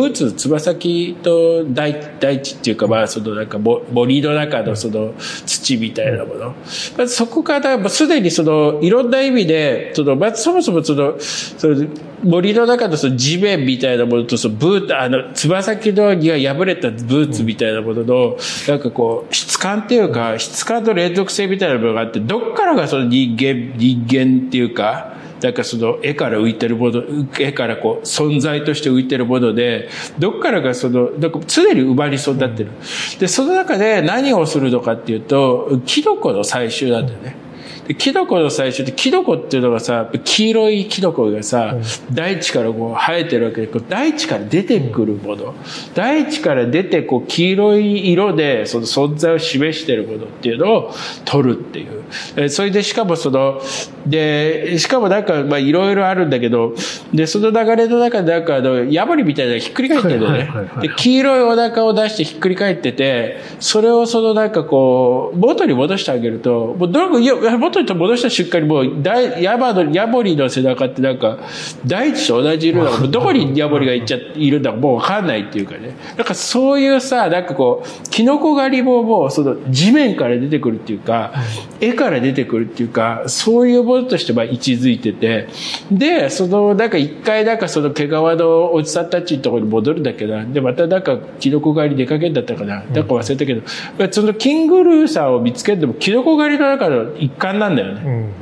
[0.00, 5.14] ーツの、つば先と大大地っていうか、まあ、そのなんか森の中のその
[5.46, 6.54] 土みたいなもの。
[6.96, 11.86] まずそこから、もうすでにその、いろんな意味で、その、まずそもそもその、その
[12.22, 18.36] 森の中のその地面みたいなものと、そのブーツ、あの、つば先のには破れたブーツみたいなものの、
[18.68, 27.02] なんかこう、質感っていうか、か質感と連続性みたいなものがあって、どっからがその人間、人間っていうか、なんかその絵から浮いてるもの、
[27.38, 32.70] 絵からこう存在として浮いてるもので、どっからがその、なんか常に生まれそうになってる。
[33.18, 37.45] で、その中で何をするのかっていうと、キノコの採集なんだよね。
[37.86, 45.54] で、キノコの最初って、キノコっていうのがさ、黄色いキノコがさ、うん、大地からこう生えてるわけで、こう大地から出てくるもの、うん、
[45.94, 50.94] 大地から出てこう黄色い色でその存在を示してるものっていうのを
[51.24, 52.04] 取るっていう。
[52.36, 53.60] えそれでしかもその、
[54.06, 56.74] で、しかもなんか、まあいろいろあるんだけど、
[57.12, 60.48] で、その流れの中でなんかあの、ヤモリみたいなのがひっくり返ってるのね。
[60.80, 71.38] で、黄色いお腹を出してひっくり返ってて、それをそのなんかこう、元に戻してあげると、もうどれも、いや、元と戻した瞬間にもう、大、ヤバの、ヤボリの背中ってなんか、
[71.86, 75.96] 大地と同じ色だから、どこにヤボリがいっちゃ、いるんだかもうわかんないっていうかね。
[76.16, 81.32] なんかそういうさ、なんかこう、キノコ狩りももう、その地面から出てくるっていうか、
[81.80, 85.48] 絵から出てくるっていうか、そういうものとしてまあ位置づいてて、
[85.90, 92.76] で、その、なんか一回なんかその毛皮のおじさんたちのところに戻るんだけど、で、またなんかキノコ狩り出かけんだったかな。
[92.76, 93.62] なんか忘れたけど、
[94.10, 98.02] そのキングルーさんを見つけるでも、キノコ狩りの中の一環なんだよね。
[98.04, 98.32] うんうん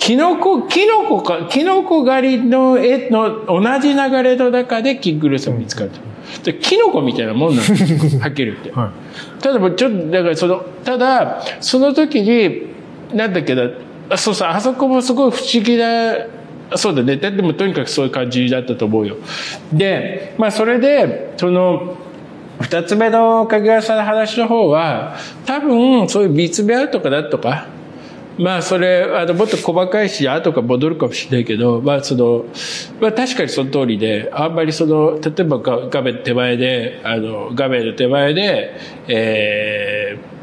[0.00, 6.00] キノコ、キノコか、キノコ狩りの絵の同じ流れの中でキングルーさん見つかると。
[6.42, 8.20] でキノコみたいなもんなんですよ。
[8.22, 8.72] はっきり言って。
[8.72, 8.92] は
[9.38, 12.62] い、ただ、ちょっと、だからその、ただ、その時に、
[13.12, 13.70] なんだっけど、
[14.16, 16.14] そうそう、あそこもすごい不思議な、
[16.76, 17.16] そうだね。
[17.16, 19.16] でもとにかくそういう感じだったと思うよ。
[19.72, 21.96] で、まあそれで、その、
[22.60, 27.66] 二つ目の鍵屋さんの話の方は、多分そういう見つめ合うとかだとか、
[28.40, 32.46] まあそれあのもっと細かいし後が戻るかもしれないけど、まあその
[33.00, 38.76] まあ、確かにその通りであんまりその例えば画面手前であの画面の手前で、
[39.08, 40.39] えー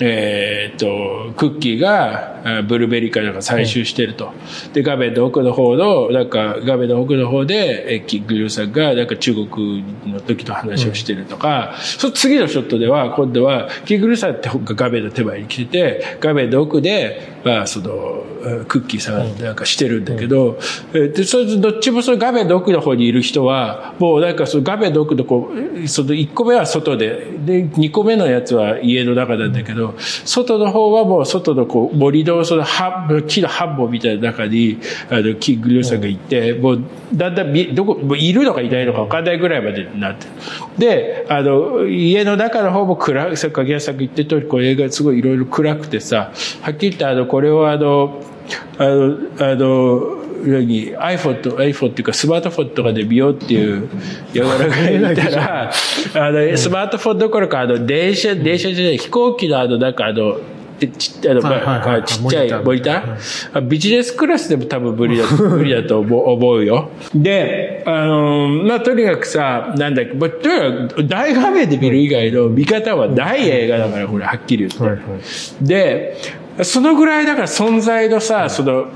[0.00, 4.32] えー、っと、クッキーがブルーベリーかなんか採集してると。
[4.72, 18.24] で、画面の奥の方の、なんか画面の奥の方で、えキングルーさんがなんか中国の時の話をしてるとか、うん、その次のショットでは、今度はキングルーさんって画面の手前に来てて、画面の奥で、まあ、その、
[18.66, 20.58] クッキーさんなんかしてるんだけど、
[20.92, 25.50] うん、で、それどっちもその画面の奥の方にいる人は、もうなんかその画面の奥のこ
[25.82, 32.64] う、その1個目は外で、で、2個目のやつは家の中なんだけど、ど、外の方はもう外のこう森のその
[33.26, 34.78] 木の半本みたいな中に、
[35.10, 40.26] あの、キングリョーさんがいて、もう、だんだん、どこ、もういるのかいないのか分かんないぐらいまでになって。
[40.78, 46.32] で、あの、家の中の方も暗い、さっき鍵屋さんが言って通り、こう映画すごいいろいろ暗くてさ、
[46.62, 48.20] はっきり言ってあの、これはあの、
[48.78, 53.88] あの、あの、ように iPhone と iPhone っていうかスマートフォンとかで見ようっていう
[54.32, 55.70] やがらがいたら、
[56.14, 60.36] あの、スマートフォンどころか、あの、電車、電車じゃない、飛行機のあの、なんかあの、
[60.88, 66.90] ちあの、まあ、ちっちゃいモニター、ビジネスクラスでも多分無理だ、 無理だと思うよ。
[67.14, 75.04] で、あの、まあ、とにかくさ、なんだっけ、まあ、とにかく大画面で見る以外の見方はない映画だから、これ、はっきり言って。
[75.62, 76.16] で、
[76.62, 78.86] そのぐらいだから存在のさ、その、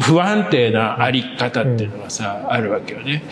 [0.00, 3.22] 不安定なあり方っていうのがさ、あるわけよね。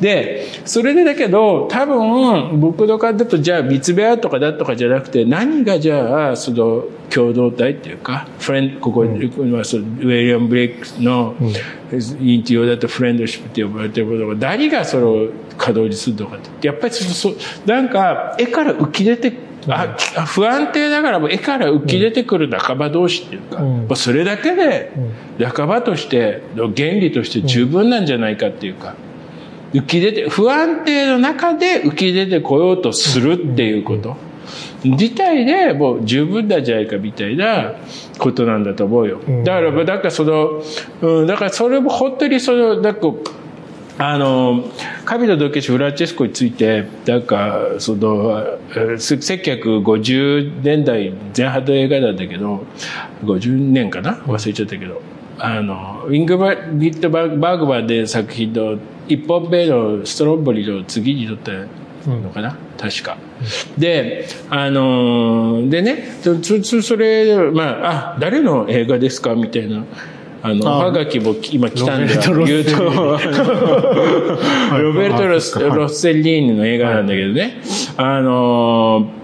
[0.00, 16.66] で、それでだけど、多分、僕の感だと、じゃあ、見つめ合うとかだとかじゃなくて、何がじゃあ、その、共同体っていうか、フレンドここに、うん、そのウェリアム・ブレイクの、インティオだとフレンドシップって呼ばれてることが、何がそれを稼働にするのかって。
[16.66, 17.34] やっぱりそ、そ
[17.66, 19.32] なんか、絵から浮き出て
[19.68, 19.96] あ
[20.26, 24.92] 不安定だからも絵から浮き出てくる仲間同士っていうか、うん、それだけで
[25.38, 28.94] 仲間としての原理として十分なんじゃないかっていうか、
[29.72, 34.16] 浮き出て不安定の中で浮き出てこようとするっていうこと。
[34.84, 37.74] 自体でもう十分なんじゃないかみたいな
[38.18, 39.20] ことなんだと思うよ。
[39.44, 40.62] だから、だからその、
[41.00, 43.00] うん、だからそれも本当にその、なんか、
[44.04, 44.64] あの、
[45.04, 52.66] 神の道化師フランチェスコについて、なんか、その、1950年代前半の映画なんだけど、
[53.22, 54.16] 50年かな？
[54.26, 55.00] 忘れちゃったけど、
[55.38, 61.52] あの、ウィングバビットバーグバンで作品の一本目のストロンボリの次に撮った
[62.10, 63.16] のかな、確か。
[63.78, 69.36] で、あのでね、そそそれ、まあ、あ、誰の映画ですか？
[69.36, 69.84] みたいな。
[70.42, 72.62] あの、あはがきも今来たんだ言うと、ロベ
[75.08, 75.58] ルト・ロス。
[75.58, 77.62] はいロッセリーニの映画なんだけどね、
[77.96, 79.22] あのー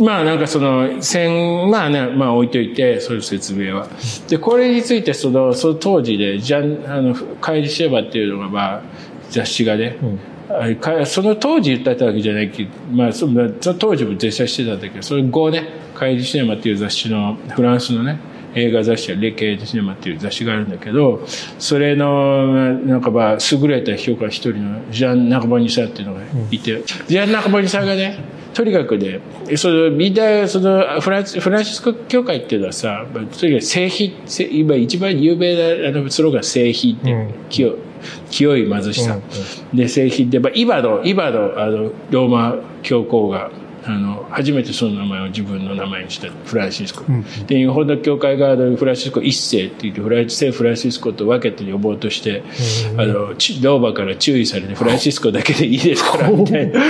[0.00, 3.88] まあなんかその、戦、まあね、まあ置いといて、そういう説明は。
[4.28, 8.82] で、これについてその、その当時で、ジャン、あの、帰りシェバっていうのがまあ、
[9.30, 9.98] 雑誌がね、
[10.48, 18.18] あかその当時言ったわけじゃないけど、まあその、当時も絶賛してたんだけど、それ後ね、帰りシネマっていう雑誌の、フランスのね、
[18.54, 21.24] 映画雑誌はレケードシネマっていう雑誌があるんだけど、
[21.58, 28.18] それの、なんかまあ、優れた評価一人のジャン・ナカボニさんっていうのがいて、ジャン・ナカボニさんがね、
[28.54, 29.20] とにかくね、
[29.56, 37.34] その、みんな、その、フランス、フランシスコ教会っていうのはさ、まあとにかく聖碑、聖今一番有名なあのスローガン聖碑って、うん。
[37.48, 37.74] 清
[38.30, 39.18] 清い貧しさ。
[39.72, 43.50] で、聖碑で、まあ、今の、今の、あの、ローマ教皇が、
[43.92, 47.04] あの、初めてその名前を自分の名前にしたフランシスコ。
[47.46, 52.42] で、日本の教会があのフランシスコ一世って言って、フラン聖フランシスコと分けて呼ぼうとして、
[52.96, 56.80] あの、ちローマから注意されて、フランシスコだけでいいですから、みたいな。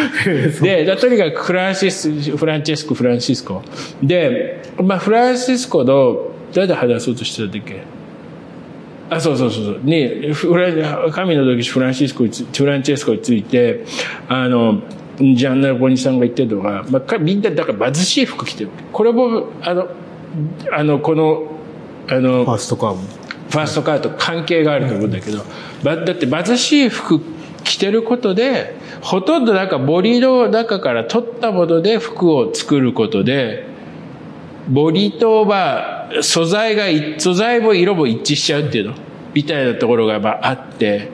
[0.61, 3.63] で、だとにかくフランシス、フランチェスコ、フランシスコ。
[4.03, 7.83] で、まあ、フランシスコの、誰で話そうとしてたんだっけ？
[9.09, 9.81] あ、そうそうそうそう。
[9.83, 13.85] に、フラン、神の時フランシスコフランチェスコについて、
[14.29, 14.83] あの、
[15.21, 18.71] ジャンナ・ボニさんが言ってるのが、まあ、かみんな、だから貧しい服着てる。
[18.93, 19.89] これも、あの、
[20.73, 21.43] あの、この、
[22.09, 23.01] あの、ファーストカーブ。
[23.51, 25.45] ファーストカーと関係があると思うんだけど、
[25.83, 27.21] ばだって貧しい服
[27.65, 33.67] 着てることで、ほとんどなんかボディの中から取ったもので服を作ることで、
[34.69, 38.95] ボディとまあ素材がい、素材も色も一致しちゃうっていうの、
[39.35, 41.11] みたいなところがまああって、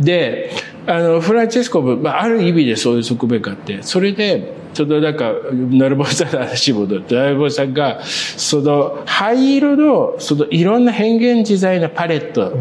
[0.00, 0.50] で、
[0.86, 12.52] あの、フランチェスコも、まあ、ある意味でそういう側面があって、それで、そのなんか、ナルボさんの話に戻って、ナルボさんが、その灰色の、そのいろんな変幻自在なパレット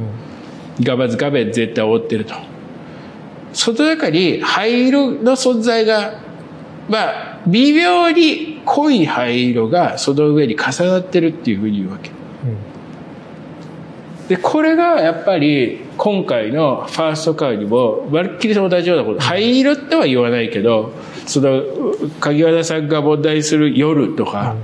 [0.82, 2.36] がまず画面絶対覆ってると。
[3.52, 6.20] その中に灰色の存在が、
[6.90, 12.13] まあ、微妙に濃い灰色がその上に重なってるっていうふうに言うわけ。
[14.34, 19.20] で、これがやっぱり今回のファーストカーにも、まるっきり同じようなこと。
[19.20, 20.92] 灰色っては言わないけど、
[21.28, 21.62] その、
[22.20, 24.56] 鍵和田さんが問題する夜とか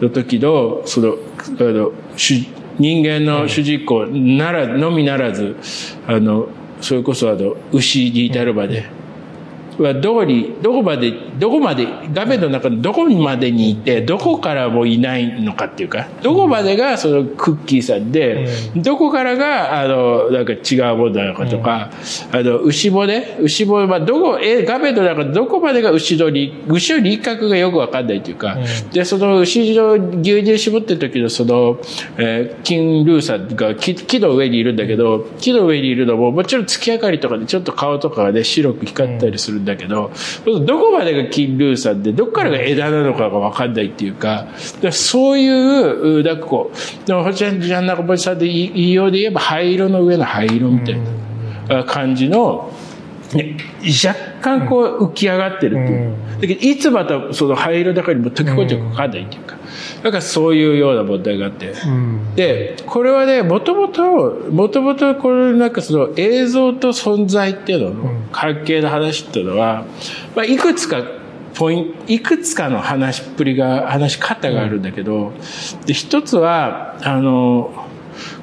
[0.00, 1.16] の時の、その、
[1.58, 2.46] あの、主
[2.78, 5.56] 人間の主人公なら、のみならず、
[6.06, 6.46] あの、
[6.80, 8.86] それこそあの、牛に至るまで、
[9.82, 21.90] はどこに、どこまで、どこまで、画面の中のどこまでにいて、どこからもいないのかっていうか、どこまでがそのクッキーさんで、どこからが、あの、なんか違うものなのかとか、
[22.32, 28.58] あの、牛もね、牛も、まあ、どこ、え、画面の中でどこまでが牛の輪、牛の輪郭がよくわかんないっていうか、
[28.92, 31.78] で、その牛の牛乳絞ってる時のその、
[32.18, 40.10] えーキンルーさんが木木の上にいるんだけど、木の上にいるのも、もちろん月明かりとかでちょっと顔とかがね、白く光ったりするんだけど、
[40.64, 44.46] どこまでがキンルーさんで、どこからが枝なのかがわかんないっていうか、
[44.80, 50.98] でそういう、うなんかこう、でも、ジャン、ジャンナコボさんで言いようで言えば灰色の上の灰色みたい
[51.68, 52.72] なあ感じの、
[53.34, 53.56] ね
[54.04, 56.16] 若干こう浮き上がってるっていう。
[56.40, 59.56] だけど、いつまたその灰色だからにも溶け込んじゃうかわかんないっていうか。
[60.02, 61.72] だからそういうような問題があって。
[62.36, 64.02] で、これはね、もともと、
[64.50, 69.84] もともとこれなんかその映像と存在っていうのの関係の話っていうのは、
[70.34, 71.02] まあ、いくつか
[71.54, 75.32] ポイント、いくつかの話っぷりが、話し方があるんだけど、
[75.86, 77.86] で、一つは、あの、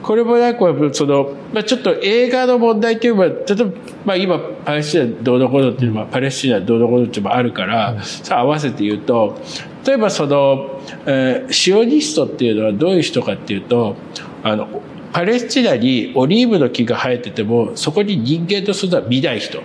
[0.01, 3.65] これもなんかその、まあ、ちょっと映画の問題っていうのは、例えば、
[4.05, 9.39] まあ、今、パレスチナどうのこうのっていうのは、パレスチナどうのこうのっていうのもあるから、さあ合わせて言うと、
[9.85, 13.95] 例えばその、えーシオニストっていうのはどういう人かっていうと、
[14.43, 14.67] あの、
[15.11, 19.61] パレスチナにオリーブの木が生えてても、そこに人間とするのは見ない人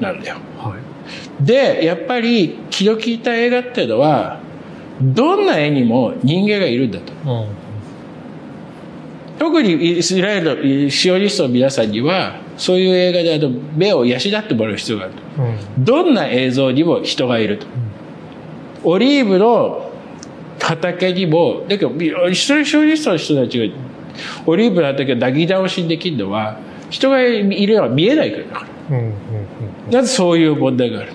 [0.00, 0.36] なんだよ。
[0.58, 0.76] は
[1.40, 1.44] い。
[1.44, 4.40] で、やっぱり気の利いた映画っていうのは、
[5.00, 7.12] どんな絵にも人間がいるんだと。
[9.38, 15.20] 特にイスラエルのシオニストの皆さんには、そういう映画であの目を養ってもらう必要があると。
[15.78, 17.66] どんな映像にも人がいると。
[18.86, 19.90] オリーブの
[20.60, 21.90] 畑にも、だけど、
[22.28, 23.74] イスラエルシオニストの人たちが、
[24.46, 28.66] オリーブの畑をなぎ倒しにできるのは、人がいるのは見えないからだか
[29.90, 29.92] ら。
[29.92, 31.12] なぜそういう問題がある。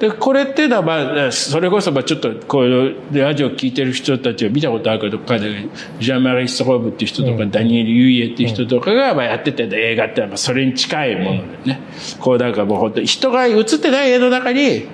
[0.00, 5.66] で、これっていうのは、まあ、それこそ、まあ、ちょっと、こういうラジオ聞いてる人たちは見たことあるかどっかで、
[6.00, 11.80] ジャンマリストローブっていう人とか、ダニエル・ユイエっていう人とかが、まあ、やってて、映画ってのは、それに近いものでね。
[12.20, 14.86] こう、なんかもう本当人が映ってない絵の中に、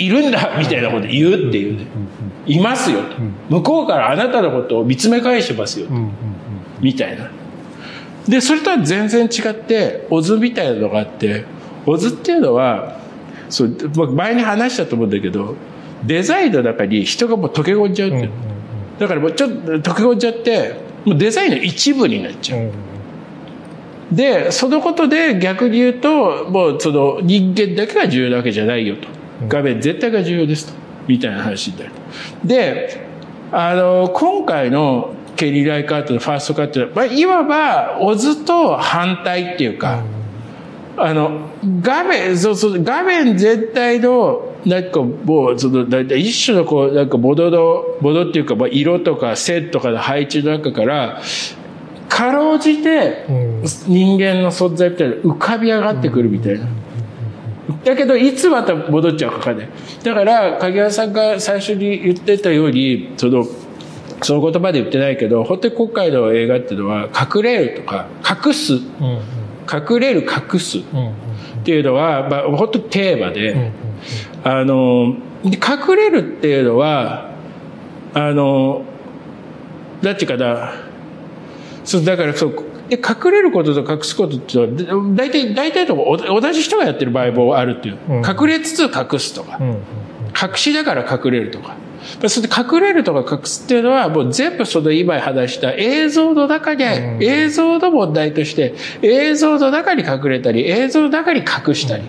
[0.00, 1.86] いるんだみたいなこと言うっていうね。
[2.46, 3.16] いますよと。
[3.50, 5.92] 向こうからあなたのことを見つめ返してますよと。
[6.80, 7.30] みたいな。
[8.26, 11.44] で、それとは全然違って、オズみたいなのがあって、
[11.86, 12.98] オズっていうのは、
[13.48, 15.54] そう、前に話したと思うんだけど、
[16.04, 18.30] デザインの中に人がもう溶け込んじゃうっていう。
[18.98, 22.70] だからもうちょっと溶け込んじゃって、もうデザインの一部になっちゃう。
[24.12, 29.19] で、そのことで逆に言うと、もうその人間だけが重要なわけじゃないよと。
[29.48, 30.80] 画面絶対が重要ですと。
[31.06, 31.90] みたいな話になる。
[32.44, 33.06] で、
[33.52, 40.02] あの、今回のケリー・ライカートのファーストカットは、まあ、いわば、オズと反対っていうか、
[40.96, 41.48] あの、
[41.80, 51.20] 画面、そうそう、画面全体の、なんかもう、その、だいたい一種のこう、なんかボドの、ボドっていうか、まあ、色とか線とかの配置の中から、
[52.08, 53.24] かろうじて、
[53.86, 56.66] 人間の存在みたいな浮かび上がってくるみたいな。
[57.84, 59.68] だけど、いつまた戻っちゃうかかね。
[60.02, 63.44] だから、影山さんが最初に言ってたように、その、
[64.22, 68.74] その言葉で言ってないけど、本当に今回の映画っていうのは、隠れるとか、隠す。
[69.72, 70.78] 隠れる、隠す。
[70.78, 70.82] っ
[71.64, 73.72] ていうのは、まあ、本当にテーマで、
[74.44, 77.30] あの、隠れるっていうのは、
[78.14, 78.82] あの、
[80.02, 80.72] なんていうかな、
[81.84, 84.58] そう、だからそう、で、隠れることと隠すことって
[85.14, 87.98] 大体、大体と同じ人がやってる場合もあるっていう。
[88.08, 89.58] 隠れつつ隠すとか。
[89.60, 91.76] 隠しながら隠れるとか。
[92.26, 96.82] それで隠れるとか隠すっていうのは、もう全部その今話した映像の中に、
[97.20, 102.02] 映像の問題として、映像の中に隠れたり、映像の中に隠したり。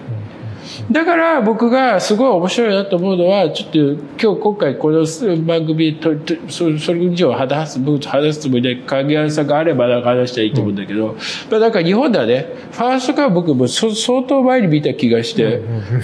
[0.91, 3.77] だから僕がすごい面白いなと思うのは、ちょっと
[4.21, 5.05] 今日今回この
[5.43, 6.11] 番組と、
[6.49, 11.15] それ以上話す、僕話すつもりで影山さんがあればなんか話したらいいと思うんだけど、
[11.49, 15.61] まあなんか日本ではね、ファーストカー僕も相当前に見た気がして、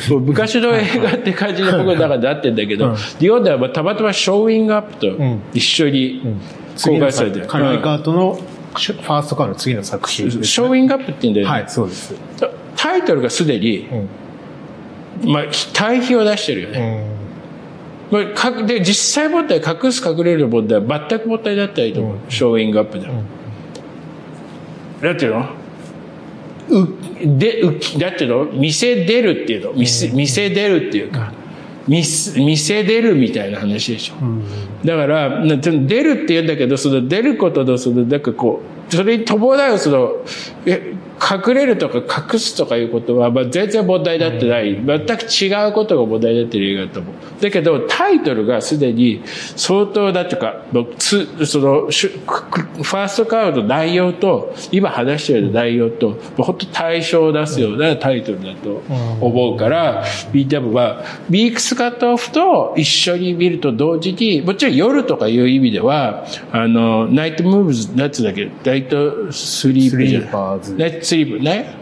[0.10, 5.18] 昔の映画って感じで僕の中であってんだけど、日本ではたまたまショーイングアップと
[5.54, 6.22] 一緒に
[6.82, 7.48] 公開されてる。
[7.48, 11.52] カライカートのファーストカーの次の作品、ね、ショーイングアップって言うんだよね。
[11.52, 12.16] はい、そうです。
[12.76, 13.88] タイトルがすでに、
[15.26, 15.44] まあ、
[15.74, 17.06] 対比を出してるよね。
[18.10, 22.18] まあ、かで、実際問題、隠す隠れる問題は全く問題だったらいいと思う。
[22.30, 23.24] ショーイングアップでも。
[25.02, 25.50] だっていうの？
[26.70, 28.46] う、で、う、だっていうの？
[28.46, 29.74] 見せ出るっていうの。
[29.74, 31.34] 見せ、見せ出るっていうか、
[31.88, 34.16] 見せ、見せ出るみたいな話でしょ。
[34.86, 40.14] だから、出るって言うんだけど、その出ることの、その、なんかこう、それに伴うその、
[40.66, 41.98] え、隠れるとか
[42.32, 44.76] 隠すとかいうことは、まあ、全然問題だってない。
[44.76, 47.16] 全く違うことが問題になってる映画だと思う。
[47.42, 49.22] だけど、タイトルがすでに
[49.56, 50.62] 相当だというか、
[50.98, 58.82] つその、ファーストカードの内容と、今話してる内容と、本当対象を出すようなタイトルだと
[59.22, 60.04] 思うから、
[60.34, 70.26] みんなもまあ、ビークスカットオフと一緒に見ると同時に、もちろん夜とかいう意味では、あの、ナイトムーブズ、なんつうんだっけ、ナイトスリープじゃな
[70.88, 71.07] い。
[71.08, 71.78] スリープね、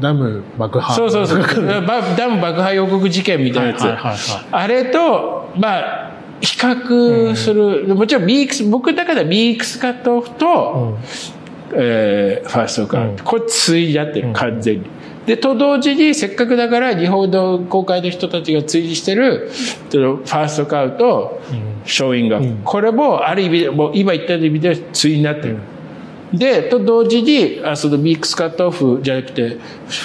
[0.00, 0.94] ダム爆破。
[0.94, 1.42] そうそうそう。
[2.16, 3.82] ダム爆破予告事件みたいなやつ。
[3.82, 4.18] はいはいはいはい、
[4.52, 6.10] あれと、まあ、
[6.40, 10.96] 比較する、うん、もちろんビークス、僕の中ではビークスカットオフと、
[11.72, 13.10] うん、えー、ファーストカート。
[13.10, 14.86] うん、これついじゃってる、完全に。
[15.26, 21.42] で、と同時に、せっかくだから日本の公開の人たちが追事してる、ファーストカウト、
[21.84, 22.62] ショーイングアップ。
[22.64, 25.58] これも、ある意味で、もう今言った意味で対になってる。
[26.32, 29.58] で、と同時に、あそのミックスカットオフじゃなくて、フ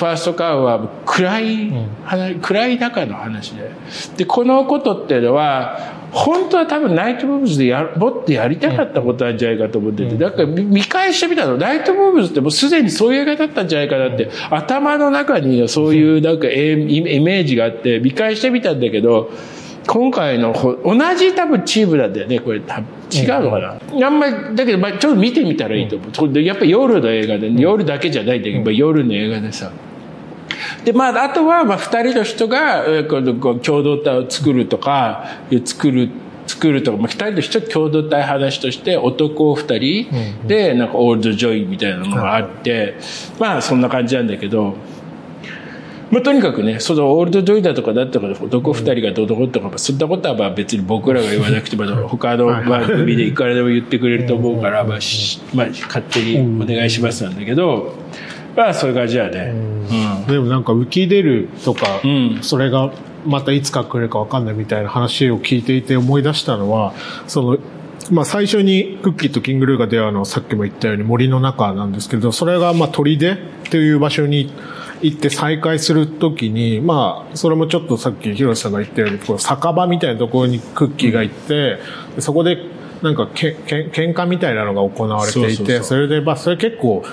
[0.06, 3.72] ァーストカーは暗い、うん、暗い中の話で。
[4.18, 16.52] で、このことっていうのは、本当は多分ナイトムーブズでやもっとやりたかったことなんじゃないかと思ってて、だから見返してみたの、ナイトムーブズってもうすでにそういう映画だったんじゃないかなって、頭の中にそういうなんかイ
[17.20, 19.30] メージがあって、見返してみたんだけど、
[19.88, 22.60] 今回の同じ多分チームなんだよね、これ。
[22.62, 22.86] 多分。
[23.12, 26.28] 違うのかな、うん、あんまり、だけど、まあ、ちょっと見てみたらいいと思う。
[26.28, 29.72] うん、やっぱり夜の映画で、夜だけじゃないんだけど、うん、夜の映画でさ。
[30.84, 35.26] で、まあ、あとは、まあ、二人の人が、この、こう共同体を作るとか、
[35.66, 36.10] 作る、
[36.48, 40.08] 作るとか、まあ、二人の人共同体話として、男二人
[40.48, 42.96] で、なんか、オールドジョイみたいなのがあって、
[43.40, 44.76] まあ、そんな感じなんだけど、
[46.12, 55.00] まあ、とにかくね、そのオールドジョイだとかだったから男二人がどうどことか、そんなことはまあ別に僕らが言わなくても、他の番組でいくらでも言ってくれると思うから、まあ、
[55.54, 57.96] まあ、勝手にお願いしますなんだけど、
[58.56, 59.52] まあそういう感じやね。
[59.52, 60.28] うん。
[60.28, 62.02] でもなんか浮き出るとか、
[62.42, 62.94] それが
[63.26, 66.94] またいつか来るかわかんないみたいな話を聞いていて思い出したのは、
[67.28, 67.58] その、
[68.12, 73.38] まあ最初にクッキーとキングルーが出会うのはさっきも言ったように森の中なんですけど、それがまあ砦っ
[73.70, 74.54] ていう場所に
[75.06, 81.78] 行って再会するときに、まあ、それもちょっとさっき広瀬さんが言ったように、こう酒場みたいなところにクッキーが行って、
[82.20, 82.58] そこで
[83.04, 87.04] なんかけけ喧嘩みたいなのが行われていて、それでまあそれ結構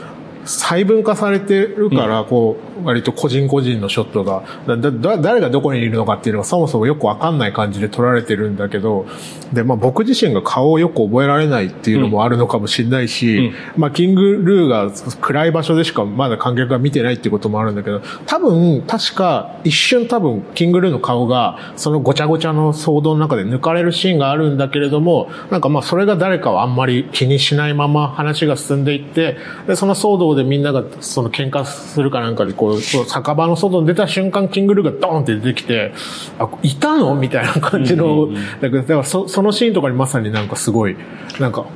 [0.44, 9.06] 細分化されてるから、こう、割と個人個人のショットが、だ、誰がどこにいるのかっていうのがそもそもよくわかんない感じで撮られてるんだけど、
[9.52, 14.90] で、まあ僕自身が顔をよく覚えられないっていうのもあるのかもしれないし、うん、まあキングルーが
[15.20, 29.36] 暗い場所でしかまだ観客が見てないっていうこともあるんだけど、多分、確か一瞬多分キングルーの顔がそのごちゃごちゃの騒動の中で抜かれるシーンがあるんだけれども、なんかまあそれが誰かをあんまり気にしないまま話が進んでいって、
[29.66, 35.92] で、その騒動でみんながその喧嘩するかなんかでこう、酒場の外に出た瞬間、キングルーがドーンって出てきて、
[36.38, 37.14] あ、いたの？
[37.14, 38.28] みたいな感じの、
[38.60, 40.96] だからそそのシーンとかにまさになんかすごい、
[41.38, 41.66] なんか、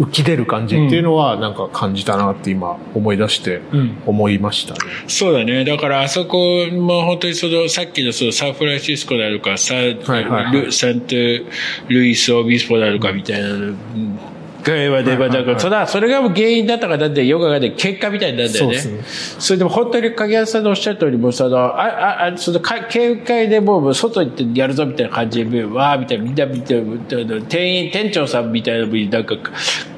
[0.00, 3.60] 浮き出る感じっていうのはなんか感じたなって今思い出して
[4.06, 4.80] 思いましたね。
[5.04, 5.64] うん、そうだね。
[5.64, 11.14] だからあそこも本当にそのさっきのそのサンフランシスコだとかサ,、はいはいはい、サント
[11.88, 13.48] ルイス・オビスポだとかみたいな
[14.64, 18.78] 会話で、まあ、だから、それは、それが原因だったから、だって、ヨガがね、結果みたいになるんだよね。
[18.78, 19.00] そね
[19.38, 26.82] それでも、本当に影山さんのおっしゃる通り、もう、その、あ、あ、その、警戒でもう、外行ってやるぞ、みたいな感じで、わー、みたいな、みんな見て、
[27.48, 29.36] 店員、店長さんみたいなのに、なんか、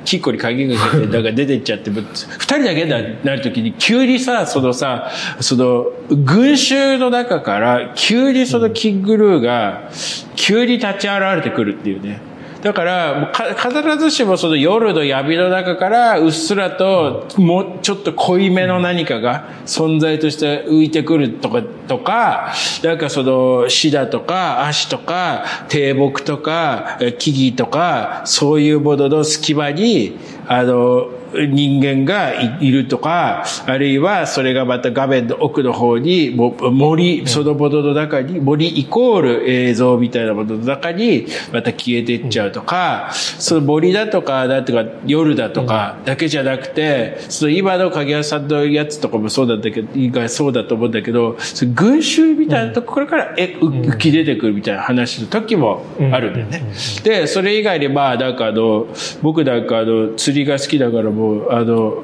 [0.04, 5.10] キッコに鍵がかけて、なんか出てっちゃって、二人だけになるときに、急にさ、そのさ、
[5.40, 9.90] その、群衆の中から、急にそのキングルーが、
[10.36, 12.20] 急に立ち現れてくるっていうね。
[12.66, 22.52] だから、必ずしもその夜の闇の中からうっすらと、もうちょっと濃いめの何かが存在として浮いてくるとか、とか、
[22.82, 51.36] なんかその死だとか足とか低木とか木々とか、そういうものの隙間に、あの、人間がいるとか、あるいはそれがまた画面の奥の方に、森、そのものの中に、森イコール映像みたいなものの中に、また消えていっちゃうとか、その森だとか、なんていうか、夜だとか、だけじゃなくて、その今の影谷さんのやつとかもそうなんだけど、意外そうだと思うんだけど、
[51.74, 56.62] 群衆みたいなところから、え、浮き出てくるみたいな話の時もあるんだよね。
[57.02, 58.86] で、それ以外にまあ、なんかあの、
[59.22, 62.02] 僕なんかあの、釣りが好きだからもう、あの、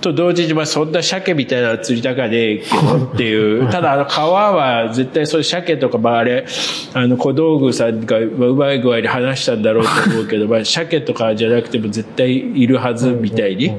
[0.00, 3.70] と同時に、まあ、そんな鮭みたいな釣り高でけどっていう。
[3.70, 6.46] ただ、あの、川は絶対そういう鮭とか、まあ、あれ、
[6.92, 13.72] あの、小道具さんがうまい具合に話したんだろうと思うけど、まあ、鮭とかじゃなくても絶対いるはずみたいに、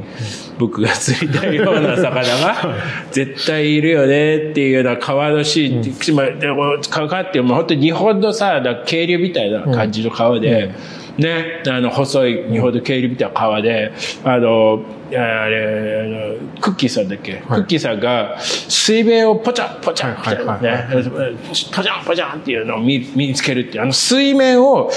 [0.57, 2.75] 僕が釣りたいような魚が
[3.11, 10.73] 絶対いるよねっていうような川のシーンって、まあ、でも、川って、もう本当に日本のさ、渓流みたいな感じの川で、
[11.17, 13.91] ね、あの、細い日本の経理みたいな川で、
[14.23, 14.81] あの、
[15.11, 24.89] あれ、クッキーさんだっけ、はい、クッキーさんが水面をポチャンポチャンみたいなね、ポチャンポチャンっていうのを見見つけるっていう、あの水面を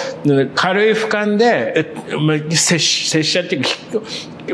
[0.54, 1.94] 軽い俯瞰で、
[2.50, 3.68] 接接写っていうか、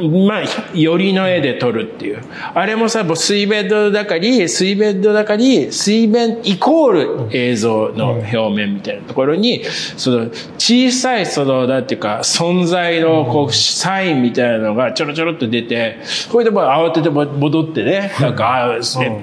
[0.01, 2.23] まあ、よりの絵で撮るっていう。
[2.55, 9.65] あれもさ、もう水面の中に、水面の中に、水面イコール映像の表面みたいなところに、
[9.97, 15.99] その小さいその、なんていうか、存在のこう、サインみたいなのがちょろちょろっと出て、
[16.31, 18.69] これでも慌てて戻ってね、なんか、あ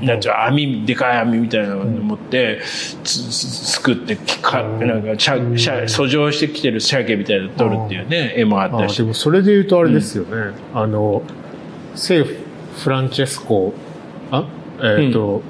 [0.02, 8.98] なんちゅう、網、でかい網みたいなのを持って、すくって、かなんか、しゃ、しゃ、遡上してきてる鮭みたいなの撮るっていうね、絵もあったし。
[8.98, 10.54] でもそれで言うとあれですよね。
[10.74, 11.24] あの、
[11.96, 13.74] 聖フランチェスコ、
[14.32, 14.46] あ
[14.80, 15.42] えっ、ー、と、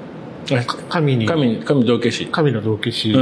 [0.50, 2.26] うん、神に、神、神道化師。
[2.26, 3.14] 神の道化師、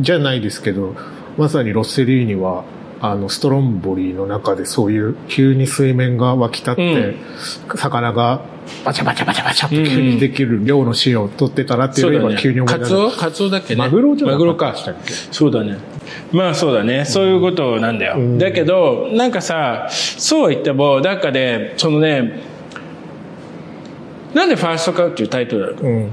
[0.00, 0.94] じゃないですけど、
[1.36, 2.64] まさにロッセリーニは、
[3.00, 8.42] あの、ストロンボリーの中でそういう急に水面が湧き立って、うん、魚が
[8.84, 13.78] バチャバチャバチャバチャって急にできる量のシーンを撮ってたらっていうのが急に思い出カツオカツオだっけね。
[13.78, 14.74] マグロじゃマグロか。
[15.30, 15.78] そうだね。
[16.32, 17.04] まあそうだね。
[17.04, 18.14] そういうことなんだよ。
[18.16, 22.40] うん、だけど、なんかさ、そうは言っても、なんかね、そのね、
[24.34, 26.10] なんでファーストカウっていうタイトルだろう、うん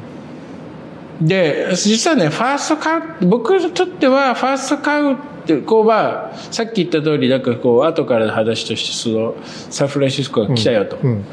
[1.22, 11.24] で、実はね、ファーストカウ僕にとっては、ファーストカウってこうまあさっき言った通りなんかこう後からの話としてそのサンフランシスコが来たよと、うん、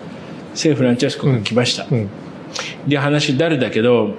[0.55, 2.09] セフランチェスコが来ました、うん、
[2.87, 4.15] で話になるんだけど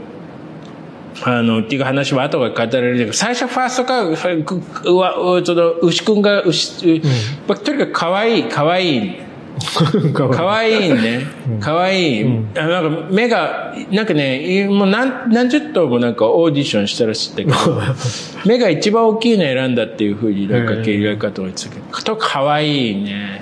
[1.23, 5.13] あの、っていう話は後が語られるけど、最初ファーストカウ、うわ、
[5.45, 9.20] その、牛くんが牛、うん、とにかく可愛い、可愛い
[10.13, 11.25] かかわいいね。
[11.59, 12.25] かわいい。
[12.57, 17.81] あなんか目が、なんかね、もう何何十頭もなんかオーディションしたらしいんだけど、
[18.45, 23.41] 目が一番大きいの選んだっていうふうになんか経営かと言ってたけど、とかわいいね。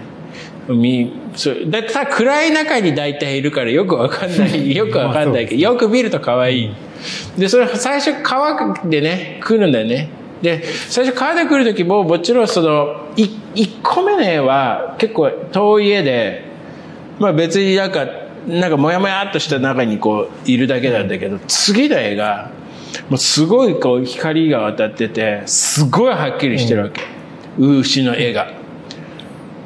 [0.68, 6.70] み、そう、だってさ、暗い中に大体いるからよくわかんない、 よくわかんないけど、よく見るとかわいい。
[7.38, 10.10] で、それ最初川でね、来るんだよね。
[10.42, 16.44] で、最初川で来るときも、もちろんその、い一個目の絵は結構遠い絵で、
[17.20, 18.06] まあ別になんか、
[18.48, 22.52] なんかもやもやっとした中にこういるだけなんだけど、次の絵が、
[23.10, 27.02] もうすごいこう光が渡ってて、すごいはっきりしてるわけ。
[27.58, 28.54] う牛の絵が。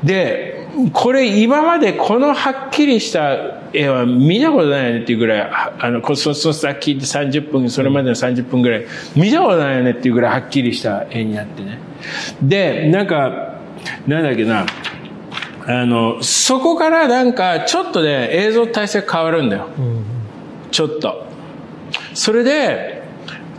[0.04, 8.86] で、これ今までこのはっきりした絵は見たことないよねっていうぐらい、あの、こそそ先で30分、それまでの30分ぐらい、
[9.16, 11.78] 見たことないよねっていうぐらいはっきりした絵になってね。
[12.42, 13.56] で、なんか、
[14.08, 14.66] なんだっけな、
[15.66, 19.68] あの、そこからなんか、ちょっとね、映像体制変わるんだよ。
[20.72, 21.26] ちょっと。
[22.14, 23.04] それで、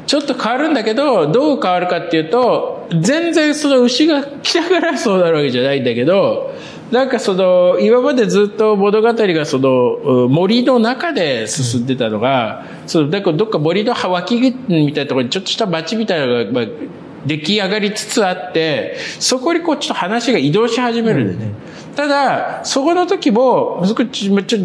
[0.06, 6.52] ちょっと変わるんだけど、どう変わるかっていうと、全然その牛が来たからそうなるわけじゃないんだけど、
[6.90, 16.64] なんかその、今までずっと物語がその、森の中で進んでたのが、その、だからどっか森の脇みたいなところにちょっとした町みたいなのが、まあ、
[17.26, 21.54] 出来上がりつつあって、そこにこうちょっと話が移動し始めるんだよね。
[21.96, 24.58] ただ、そこの時も、すごくちょちょ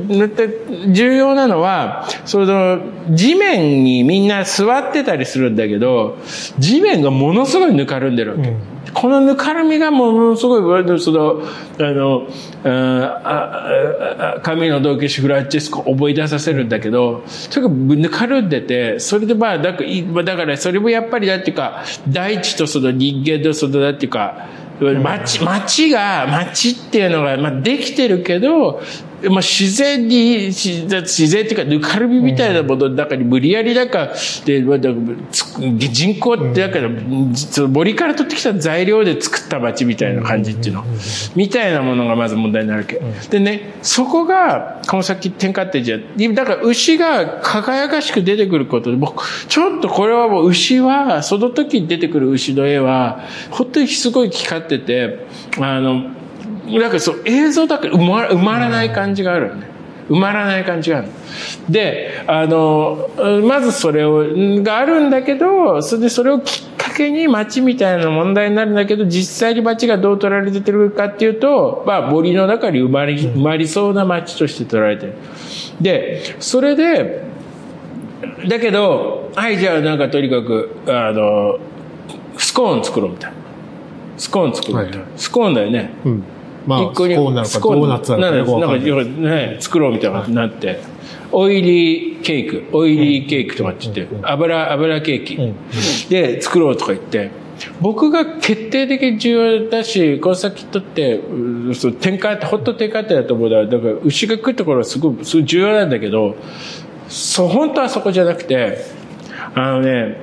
[0.91, 2.79] 重要なのは、その、
[3.11, 6.17] 地面にみんな座ってたりするんだけど、
[6.57, 8.53] 地面がものすごいぬかるんでるわけ。
[8.93, 11.41] このぬかるみがものすごい、その、
[11.79, 12.27] あの、
[12.63, 24.47] ああ神の道化師フランチェスコ思い出させるんだけど、それがぬかるんでて、それでまあ、だから、だからそれもやっぱりなんていうか、大地とその人間とその、なんていうか、
[24.79, 28.81] 街、街が、街っていうのが、まあ、できてるけど、
[29.23, 30.87] まあ、自然に、自
[31.27, 34.13] 然っていうか、ぬかるみみたいなものの中に無理やりなんか、
[34.45, 34.61] で、
[35.89, 36.89] 人口ってだから、
[37.67, 40.85] 森から取ってきた材料で作った街みたいな感じっていうの。
[41.35, 43.01] みたいなものがまず問題になるわけ。
[43.29, 45.97] でね、そこが、この先転換点じゃ、
[46.33, 55.25] だから牛が輝かしく出てくることで、僕、ちょっとこれはもう牛は、その時に出てくる牛の絵は、本当にすごい光ってて、
[55.59, 56.19] あの、
[56.77, 59.67] なんかそう、映像だから埋ま埋まらない感じがあるよね。
[60.09, 61.07] 埋まらない感じがある。
[61.69, 63.09] で、あの、
[63.45, 64.25] まずそれを、
[64.63, 75.13] があるんだけど、それでそれをきっかけに街みたいな問題になるんだけど、実際に街がどう取られてるかっていうと、まあ森の中に埋まり、埋まりそうな街として取られてる。
[75.79, 77.23] で、それで、
[78.47, 81.59] だけど、はい、じゃあなんかとにかく、あの、
[82.37, 83.37] スコーン作ろうみたいな。
[84.17, 85.05] スコーン作ろうみたいな。
[85.15, 85.91] スコーンだよね。
[86.03, 86.23] うん。
[86.65, 90.79] まあ、スコーンなのかドーナツなのかなんかね、作ろうみたいななって、
[91.31, 96.09] オイリーケーク、オイリーケークとかって言って、油、油ケーキ。
[96.09, 97.31] で作ろうとか言って、
[97.81, 106.35] 僕が決定的に重要だし、この先とって、うんそう展開って、ほんと展開ってだと思うだだから、牛が来るところはすごく、すごい重要なんだけど、
[107.07, 108.77] そう、本当はそこじゃなくて、
[109.55, 110.17] あのね、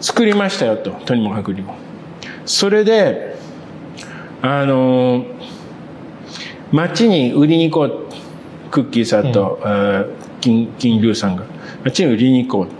[0.00, 1.74] 作りましたよと、とにもかくにも。
[2.44, 3.36] それで、
[4.40, 5.24] あの、
[6.72, 8.06] 街に売りに行こう。
[8.70, 10.06] クッキーさんと、あ
[10.40, 11.44] 金、金龍さんが。
[11.84, 12.70] 街に売りに行こ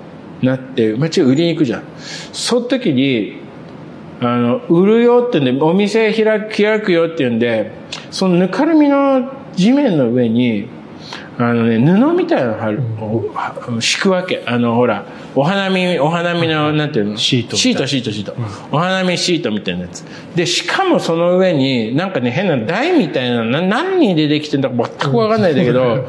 [0.43, 0.45] う。
[0.45, 1.83] なって、街に売りに行くじゃん。
[2.33, 3.37] その時に、
[4.21, 7.73] あの、売るよってんで、お店開く、開くよって言うんで、
[8.11, 10.67] そのぬかるみの地面の上に、
[11.39, 14.43] あのね、布みたいなの貼る、お敷くわけ。
[14.47, 17.17] あの、ほら、お花見、お花見の、なんていうの？
[17.17, 18.35] シートシート、シート、シート。
[18.71, 20.05] お花見シートみたいなやつ。
[20.35, 26.07] で、しかもその上に、なんかね、変な台みたいな、な何でできてんだか全くわかんないんだけど、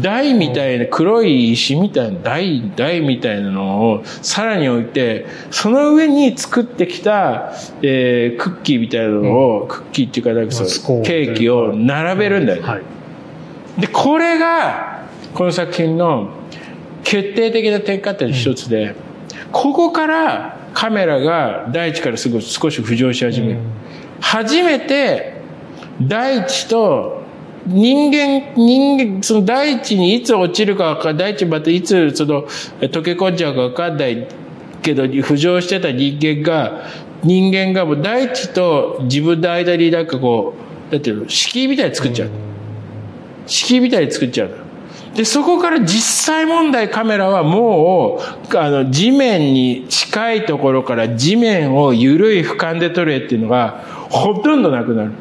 [0.00, 7.52] 台みたいな、黒い石みたいな、台、台みたいなのをさらに置いて、その上に作ってきた、
[7.82, 12.68] えー、クッキーみたいなのを、クッキーっていうか、なんかそうケーキを並べるんだよね。
[12.68, 12.82] はい。
[13.78, 16.30] で、これが、この作品の
[17.04, 18.94] 決定的な転換点の一つで、
[19.50, 23.58] ここからカメラが大地からすぐ少し浮上し始める。
[24.20, 25.40] 初めて
[26.00, 27.22] 大地と
[27.66, 32.42] 人間、人間、その大地にいつ落ちるかわかん大地またいつその
[32.80, 34.26] 溶け込んじゃうかわかんない
[34.82, 36.86] けど浮上してた人間が、
[37.22, 40.54] 人間がもう大地と自分の間になんかこ
[40.88, 42.51] う、だっていうの敷居みたいに作っちゃう。
[43.46, 44.50] 敷居みたいに作っちゃう。
[45.14, 48.20] で、そこから実際問題カメラはも
[48.50, 55.12] う、あの、地面に近いところから地面を緩い俯瞰で撮れっていうのが、ほとんどなくなる。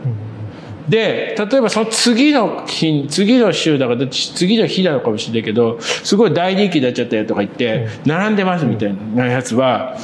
[0.87, 9.97] で、例えばその次の日、次の週だから、次の日なのかもしれないけど、すごい大人気になっちゃったよとか言って、並んでますみたいなやつは、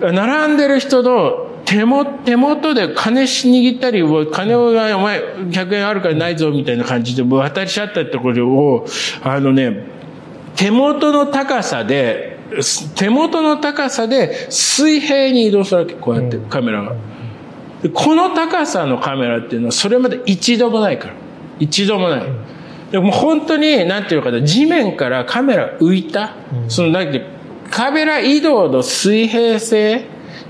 [0.00, 4.02] 並んでる人の手も手元で金握ったり、
[4.32, 8.86] 金を、お前100円あるからないぞみたいな感じで渡りし合ったところを、
[9.22, 9.84] あのね、
[10.54, 12.38] 手元の高さで、
[12.94, 16.94] 手元の高さで水平に移動するわけ、こうやってカメラが。
[17.82, 21.14] でこの高さのカメラっていうのはそれまで一度もないから。
[21.58, 22.22] 一度もない。
[22.92, 26.34] でも本当に、なんていうのかな、地面からカメラ浮いた、
[26.68, 27.26] その、なんていう
[27.70, 30.04] カメラ移動の水平性、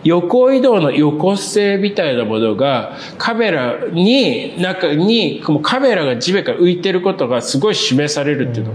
[0.05, 8.73] 横移動の横性みたいなものが、カメラに、中に、カメラが地面から浮いてることがすごい示されるっていうの。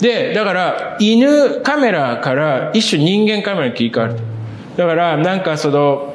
[0.00, 4.16] で、だから、犬カメラから一種人間カメラに切り替わる。
[4.76, 6.14] だから、なんかその、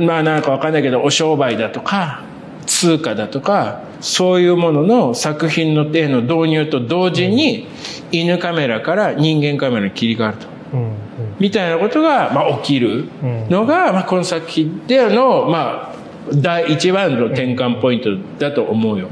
[0.00, 2.22] まあなんかわかんないけど、お商売だとか、
[2.66, 7.66] 通貨だとか、そういうものの作品の絵の導入と同時に、
[8.12, 10.49] 犬カメラから人間カメラに切り替わると。
[10.72, 10.92] うん
[11.38, 13.08] みたいなことが、まあ、起きる
[13.48, 16.00] のが、まあ、この作品での、まあ、
[16.34, 19.08] 第一番の転換ポイントだと思うよ。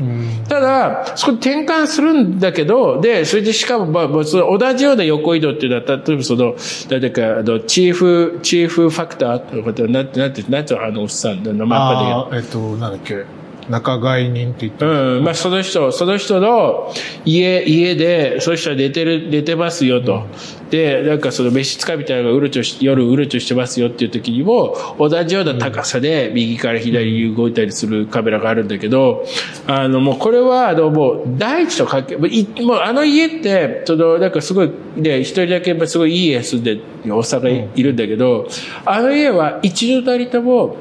[0.49, 6.55] ただ、そこ転換するんだけど、で、それでしかも、まあ、その同じような横移動っていうのは、例えばその、
[6.89, 12.37] 誰か、あの、チーフ、チーフファクターとかって、なんて、なんて、なんて、あのおっさんのマッパで。
[12.37, 13.25] えっと、なんだっけ。
[13.69, 15.25] 仲買人って言ってうん。
[15.25, 16.93] まあ、その人、その人の
[17.25, 20.27] 家、家で、その人は寝てる、寝てますよと。
[20.71, 29.25] で、なんかその召使いみたいなのがうろちょし、夜うろちょしてますよっていう時にも、同じような高さで右から左に動いたりするカメラがあるんだけど、
[29.67, 38.49] あの、もうこれは、あの、もう、大地と関係、もうあの家って、その、なんかすごい、で、一人だけ、すごいいい家住んでるおっさんがいいるんだけど、
[38.85, 40.77] あの家は一度たりとも、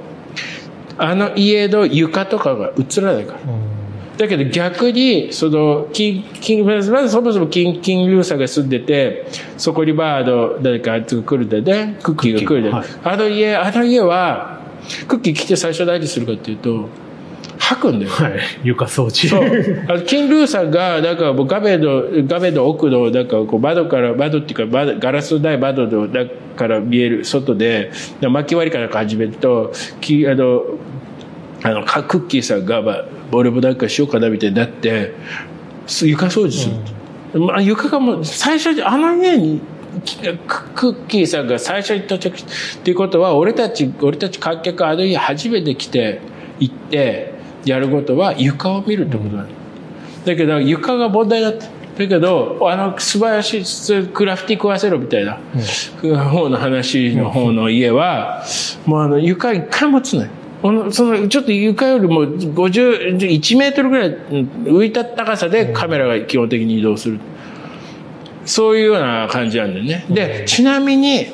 [0.97, 3.66] あの家の床とかが映らないから。
[4.17, 11.99] だけど逆に、その、キン、キン、まずそもそもキン、キンルーサーが住んでて、そこにバード、誰かあいつが来るんだよね。
[12.01, 14.61] クッキーが来るんだよ、はいあの家、あの家は、
[15.07, 16.89] クッキー来て最初何するかっていうと、
[17.59, 18.11] 吐くんだよ。
[18.11, 18.39] はい。
[18.63, 19.29] 床掃除。
[19.29, 19.85] そう。
[19.89, 27.91] あのキンルーさんが、なんかもう画面の、画面の奥の、なんかこう窓から、窓っていうか窓、ガラスのない窓の中から見える外で、
[28.21, 30.63] 巻き割りから始めると、きあの、
[31.63, 35.13] あの、かクッキーさんが、まあ、俺もなんかしようかなみたいになって、
[35.87, 36.69] す床掃除す
[37.33, 37.39] る。
[37.39, 39.61] まあ、床がもう、最初に、あの家に、
[40.05, 42.45] きククッキーさんが最初に到着し
[42.79, 46.21] っていうことは、俺たち、俺たち観客あの家初めて来て、
[46.59, 47.33] 行って、
[47.65, 49.49] やることは床を見るってことなの。
[50.25, 51.65] だけど、床が問題だった。
[51.97, 55.39] だけど、あの、素晴らしい、クラフティ食わせろみたいな、
[56.29, 58.43] 方の話の方の家は、
[58.85, 60.29] もうあの、床一回もつない。
[60.61, 67.19] そのちょっと床よりも50、1メートルぐらい浮いた高さでカメラが基本的に移動する。
[68.45, 70.05] そういうような感じなんだよね。
[70.09, 71.27] で、ちなみに、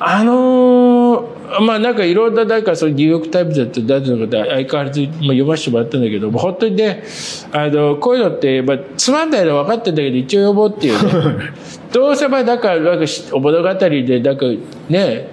[0.00, 7.04] あのーまあなんかいろんな、なんかそのニューヨークタイムズだって誰の方相変わらずまあ読ませてもらったんだけど、もう本当にね、
[7.52, 11.52] あの、こういうのって、まあつまんないのは分かってんだけど、一応読もうっていうね。
[11.92, 14.46] どうせまあなんか、なんかし物語で、なんか
[14.88, 15.28] ね、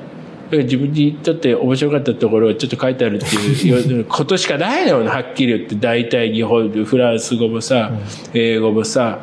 [0.59, 5.75] 自分にとって面白かったところをちょっと書いてあるっていうことしかないのよ、はっきり言って。
[5.75, 7.91] 大体日本でフランス語もさ、
[8.33, 9.19] 英語もさ。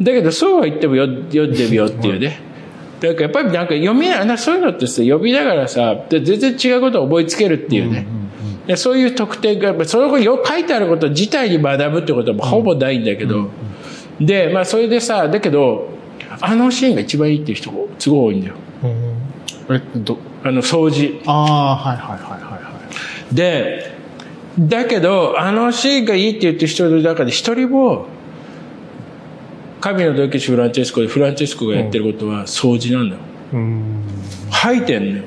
[0.00, 2.40] だけどそうは言ってもよ読んでみようっていうね。
[3.00, 8.06] だからやっぱりなんか読みながら、そういうのってさ、読みながらさ、で全然違うことを思いつけるっていうね。
[8.66, 13.48] でそういう特典が、その後よ書いてあること自体に学ぶってことはほぼないんだけど。
[14.20, 15.88] で、まあそれでさ、だけど、
[16.40, 18.54] あのシーンが一番いいっていう人がすごい多いんだよ。
[19.70, 21.20] え、ど、あの掃除。
[21.26, 22.80] ああ、はいはいはいはいは
[23.32, 23.34] い。
[23.34, 23.92] で、
[24.58, 28.06] だけど、あのシーンがいいって言ってる人の中で一人も、
[29.80, 33.22] 神のドキシフランチェスコでフランチェスコがやってることは掃除なんだよ。
[33.54, 34.04] うん。
[34.50, 35.24] 吐いてんのよ。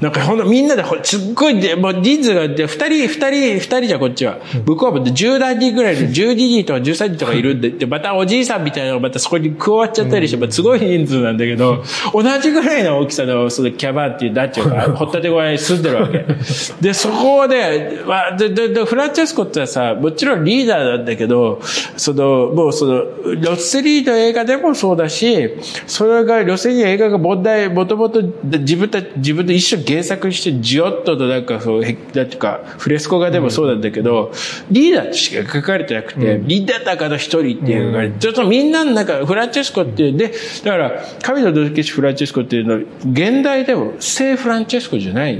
[0.00, 4.38] なんかほんとみんなでほすっごいで、もう人数がで、二人、二人、二人じゃこっちは。
[4.66, 7.60] 向こうは十何人ぐらいで、12人とか13人とかいるん。
[7.60, 11.82] で、で、またおじいさんみたいなのがまたそこに加わっちゃったりして、まあすごい人数なんだけど、
[12.12, 14.48] 同じぐらいの大きさの、そのキャバンっていう、なん。
[14.50, 16.24] ていうか、ほったて小屋に住んでるわけ。
[16.80, 21.60] で、そこで、まあ、で、で、でフランチェスコってさ、もちろんリーダーなんだけど、
[21.96, 25.54] その、もうその、ロッセリーの映画でもそうだし、
[25.86, 34.32] それが、ロッセリーの映画が問題、もともと自分たち、自分で一緒に原作して、ジヨッととなんかそう、へなんていうか、フレスコ画でもそうなんだけど、
[34.70, 40.30] リーダーとしか書かれてなくて、リーダーの中の一人っていうのが、ちょっとみんなの中、フランチェスコっていう、で、
[40.64, 42.80] だから、神のドルケシフランチェスコっていうのは、
[43.10, 45.38] 現代でも聖フランチェスコじゃない。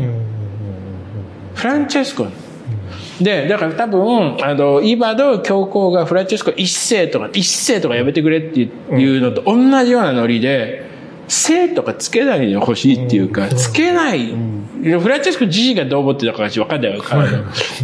[1.54, 2.26] フランチェスコ。
[3.20, 10.87] で、だから多分、あの、今の教皇がフランチェスコ一世とか、一世とかやめてくれっていうのと同じようなノリで、
[11.28, 17.26] 生とかつけないでほしいっていうか、つけない、フランチェスコ自身がどう思ってたかわかんないから。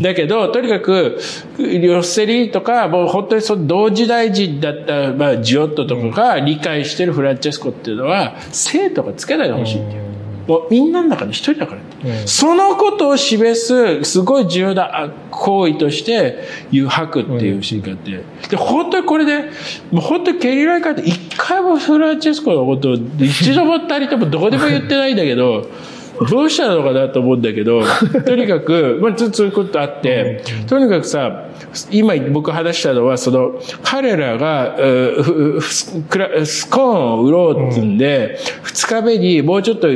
[0.01, 1.19] だけど、とにかく、
[1.59, 10.04] ロッセリーとか、もう本当にその同時代人だった、まあ、ジオットとかが理解してるフランチェスコっていうのは、生とかつけないでほしいっていう。
[10.47, 16.39] もうみんなの中の一人だからって、うん、そのことを示す、すごい重要な行為として、
[16.71, 19.51] 誘白っていうシーンがあって、うん、で、本当にこれで、
[19.91, 25.67] もう本当にケリーライカーって一回もフランチェスコのことを一度もたりともどこでも言ってないんだけど、
[26.29, 27.83] どうしたのかなと思うんだけど、
[28.25, 31.45] とにかく、まあ、そういうことあって、とにかくさ、
[31.91, 34.77] 今僕話したのは、その、彼らが、
[35.67, 39.89] スコーンを売ろうってんで、二、日目にもうちょっと、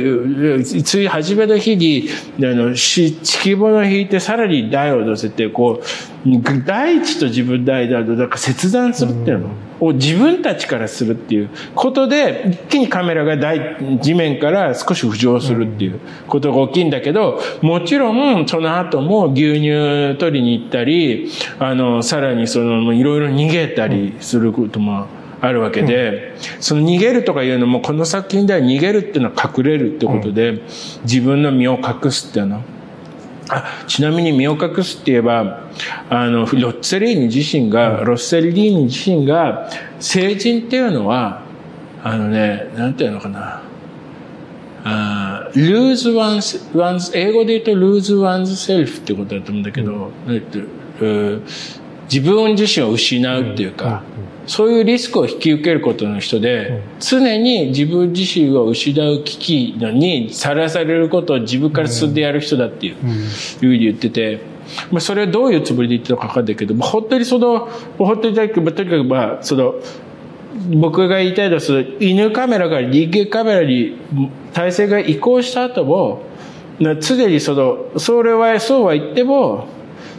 [0.83, 2.09] つい初めの日に、
[2.39, 6.18] あの、地球物引いてさらに台を乗せて、こう、
[6.65, 9.49] 大地と自分の間の、なんか切断するっていうの。
[9.79, 25.07] を自分たちからするっていうことで、一気にカメラが大地面から少し浮上するっていうことが大きいんだけど、もちろんその後も牛乳取りに行ったり、あの、さらにその、いろいろ逃げたりすることも
[25.41, 30.61] あるわけで、その逃げるとかいうのも、この作品では逃げるっていうのは隠れるってことで、
[31.03, 32.61] 自分の身を隠すっていうの。
[33.49, 35.63] あちなみに身を隠すって言えば、
[36.09, 39.69] あの、ロッツェリーニ自身が、ロッセリーニ自身が、
[39.99, 41.41] 成人っていうのは、
[42.03, 43.61] あのね、なんていうのかな。
[44.83, 50.11] あ lose one's, one's, 英語で言うと lose one's self ってことだと思うんだけど、
[51.01, 51.45] うん、
[52.11, 54.03] 自分自身を失うっていうか、
[54.49, 64.39] そういうリスクを引き受けることの人で、常に自分自身を失う危機にさらされることを自分から進んでやる人だっていう、ふうに言ってて、
[64.89, 67.69] まあ、それはどういうつもりで言ってたのか分かんないけど、まあ、本当にその、
[67.99, 69.75] 本当にとにかく、まあ、その、
[70.81, 73.97] 僕が言いたいのは、その、犬カメラから人間カメラに
[74.53, 76.23] 体制が移行した後も、
[76.79, 79.67] 常にその、それは、そうは言っても、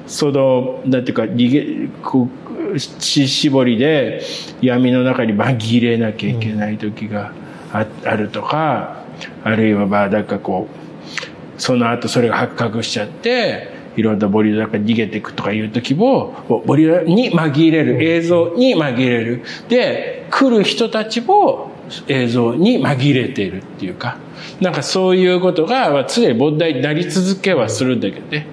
[0.06, 4.22] その、なんていうか、逃げ、こう、し絞りで
[4.60, 7.32] 闇の中に紛れなきゃいけない時が
[7.72, 9.04] あ,、あるとか、
[9.44, 16.34] あるいはまあ、なんかこう、その後それが発覚しちゃって、いろんなボリの中に逃げていくとかいう時も、
[16.66, 19.42] ボリに紛れる、映像に紛れる。
[19.68, 21.70] で、来る人たちも
[22.08, 24.16] 映像に紛れているっていうか、
[24.60, 28.46] なんかそういうことが常に問題になり続けはするんだけどね。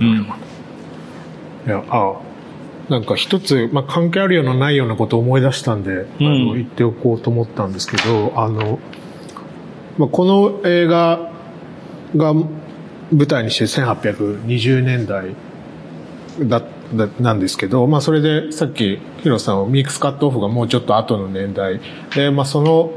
[0.00, 0.26] うん。
[1.66, 2.14] いや、あ
[2.88, 8.78] なんか一つ、まあ、関係あるようなないようなことを思い出したんで、あの、言っておこうと思ったんですけど、あの、
[9.98, 11.30] まあ、この映画
[12.16, 12.34] が
[13.12, 15.34] 舞台にして1820年代
[16.40, 16.62] だ
[17.20, 21.80] なんですけど、まあそれでさっきヒロさんはミックスカットオフがもうちょっと後の年代
[22.14, 22.90] で、まあその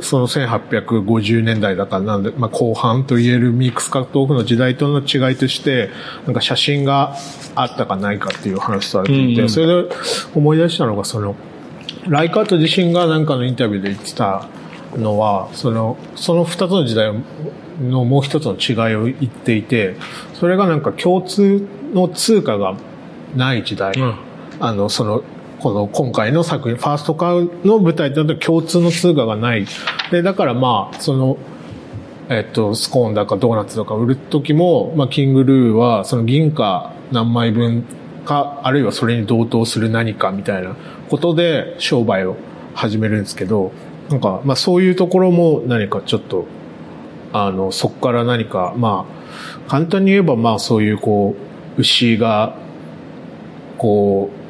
[0.00, 5.90] その1850年代だからなんで、まあ後半と言えるミックスカットオフの時代との違いとして、
[6.26, 7.16] なんか写真が
[7.54, 9.88] あったかないかっていう話されていて、それで
[10.34, 11.34] 思い出したのがその、
[12.08, 14.48] ライカート自身がなんかのインタビューで言ってた
[14.96, 17.12] のは、その、その二つの時代
[17.80, 19.96] のもう一つの違いを言っていて、
[20.34, 22.76] それがなんか共通の通貨が
[23.36, 23.92] ない時代。
[23.96, 24.14] うん、
[24.60, 25.22] あの、その、
[25.62, 29.64] この今回の作品、ファーストカウの舞台だと共通の通貨がない。
[30.10, 31.38] で、だからまあ、その、
[32.28, 37.84] えっと、スコーンだかドーナツとか売るときも、まあ、キングルーは、その銀貨何枚分
[38.24, 40.74] か、あるいはそれに同等する何かみたいな
[41.08, 42.34] ことで商売を
[42.74, 43.70] 始めるんですけど、
[44.10, 46.46] なんか、まあそういうところも何かちょっと、
[47.32, 51.36] あの、そこから何か、まあ、簡単に言えばまあそういうこ
[51.78, 52.56] う、牛が、
[53.78, 54.41] こう、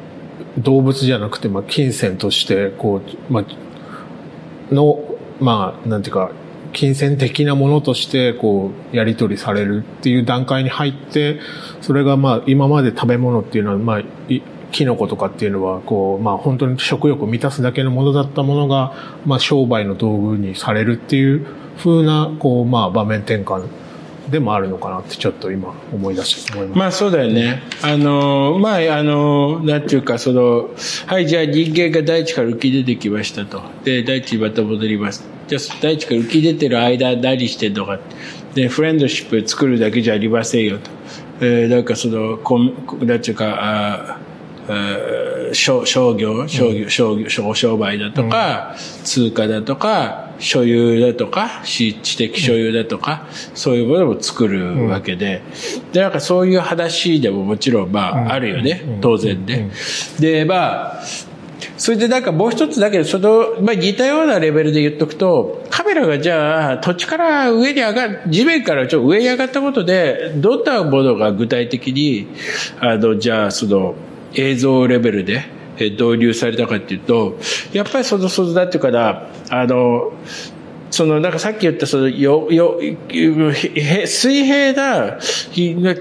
[0.57, 4.99] 動物じゃなくて、まあ、金銭として、こう、まあ、の、
[5.39, 6.31] まあ、なんていうか、
[6.73, 11.39] 金銭的なものとして、こう、やり取りされるっていう段階に入って、
[11.81, 14.01] それがまあ、今まで食べ物っていうのは、まあ、
[14.73, 18.93] キノコとかっていうのは、こう、まあ本当に食欲を満たすだけのものだったものが、
[19.25, 21.45] まあ商売の道具にされるっていう
[21.77, 23.67] 風な、こう、まあ場面転換
[24.33, 26.79] でもあるのかなってちょっと今思い出して思います。
[26.79, 27.61] まあそうだよね。
[27.83, 30.71] あの、まああの、なんていうかその、
[31.05, 33.61] はい、じゃあ人間が大地から浮き出てきましたと。
[33.83, 35.23] で、大地にまた戻ります。
[35.47, 37.99] じゃあ大地から浮き出てる間何してんのか。
[38.55, 40.89] で、フレンドシップ作るだけじゃありませんよと。
[41.41, 44.19] えー、なんかその、こなんていうか、あ
[45.53, 55.41] 商商業、商業、商業、商売だとか、通貨だとか、所有だとか、知的所有だとか、そういうものを作るわけで、
[55.91, 58.99] で、なんかそういう話でももちろん、まあ、あるよね。
[59.01, 59.69] 当然で。
[60.19, 61.03] で、まあ、
[61.77, 72.27] それでなんかもう一つだけど、その、まあ似たようなレベルで言っとくと、カメラがじゃあ土地から上に上がる、地面からちょっと上に上がったことで、どんなものが具体的に、
[72.79, 73.95] あの、じゃあその
[74.35, 75.43] 映像レベルで、
[75.79, 77.37] え導入されたかっていうと、
[77.71, 80.13] やっぱりその、その、なんていうから、あの、
[80.91, 82.79] その、なんかさっき言った、その、よ、よ、
[84.05, 85.17] 水平な、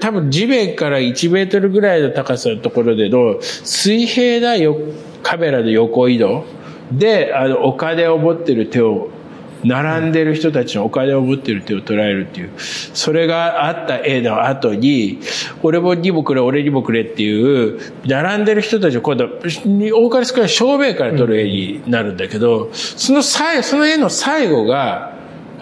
[0.00, 4.76] 多分地面から1メートルぐらいの高さのところでの、水平なよ
[5.22, 6.44] カメラの横移動
[6.92, 9.08] で、あの、お金を持ってる手を
[9.64, 15.20] 並んでる人たちのお金を持ってる手を捉えるっていう、それがあった絵の後に、
[15.62, 19.28] 俺もにもくれ、俺にもくれっていう、並んでる人たちを今度、
[19.94, 25.12] 多かれ少ない正面から撮る絵になるんだけど、その最、その絵の最後が、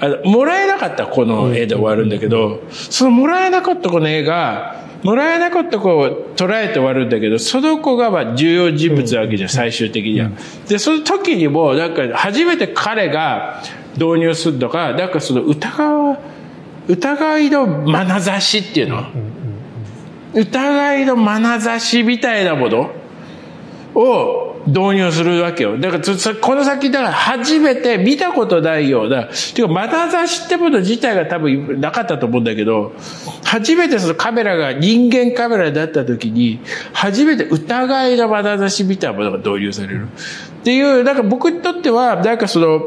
[0.01, 10.31] あの、もらえなかったこの絵で終わるんだけど、そのもらえなかったこの絵が、もらえなかった子を捉えて終わるんだけど、その子がまあ重要人物なわけじゃん、最終的には。
[10.69, 13.63] で、その時にも、なんか初めて彼が、
[14.01, 16.17] 導入するのが、なんかその疑う、
[16.89, 19.05] 疑いの眼差しっていうの、
[20.35, 22.91] 疑いの眼差しみたいなもの
[23.95, 25.77] を導入するわけよ。
[25.77, 32.93] だからこの先、だから初めて見たことないような、ていうか眼差しってもの自体が多分なかったと思うんだけど、
[33.45, 36.61] 初めてそのカメラが人間カメラだった時に、
[36.93, 40.09] 初めて疑いの眼差しみたいなものが導入される。
[40.61, 42.81] っていう、なんか僕にとっては、なんかその、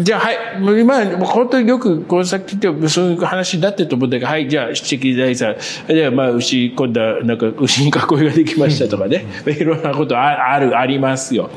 [0.00, 0.36] じゃあ、はい。
[0.80, 5.56] 今、本当によく、この先ってそういう話になってると思うんだけど、はい、じゃあ、七石大さん。
[5.88, 9.26] じゃあ、まあ、牛、今度は、なんか、牛に囲いができましたとかね。
[9.46, 11.50] いろんなことあある、ありますよ。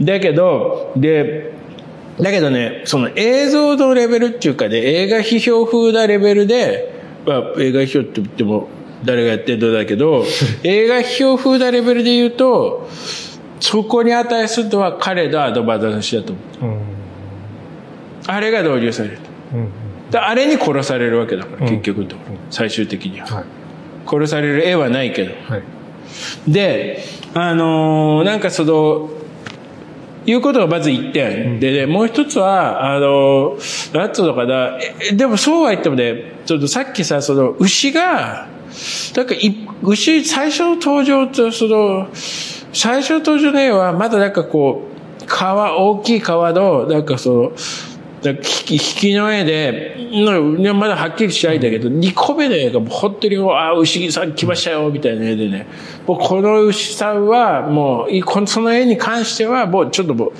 [0.00, 1.52] だけど、で、
[2.20, 6.92] だけどね、その映像のレベルっていうかね、映画批評風なレベルで、
[7.24, 8.68] まあ、映画批評って言っても、
[9.04, 10.24] 誰がやってるのだけど、
[10.64, 12.88] 映画批評風なレベルで言うと、
[13.60, 16.64] そこに値するのは彼のアドバンスだと思う。
[16.64, 16.97] うん
[18.28, 19.22] あれが導入されると。
[20.10, 22.16] であれに殺されるわけだから、結局のと
[22.50, 23.44] 最終的には、はい。
[24.06, 25.34] 殺される絵はないけど。
[25.50, 25.62] はい、
[26.46, 27.02] で、
[27.34, 29.08] あのー、なんかその、
[30.26, 31.54] いうことがまず一点。
[31.54, 34.78] うん、でね、もう一つは、あのー、なんつうのかな、
[35.14, 38.46] でもそうは言ってもね、ちょっとさっきさ、その、牛が、
[39.16, 39.34] なんか
[39.82, 42.08] 牛、最初の登場と、その、
[42.74, 44.82] 最初の登場の絵は、まだなんかこ
[45.22, 47.52] う、川、大きい川の、なんかその、
[48.30, 49.96] 引き引きの絵で、
[50.74, 55.66] まだはっきりしないんだけど、2個目の絵がもう本当に、ああ、牛木さん来ましたよ、みたいな絵でね。
[56.06, 60.32] もうこの牛さんは、もう、その絵に関しては、もうちょっともう、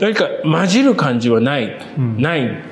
[0.00, 1.78] 何か混じる感じはない。
[1.98, 2.62] うん、ない。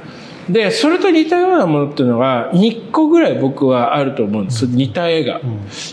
[0.49, 4.67] で、それと似たようなものっていうのが、2個ぐらい僕はあると思うんです。
[4.67, 5.41] 似た絵が。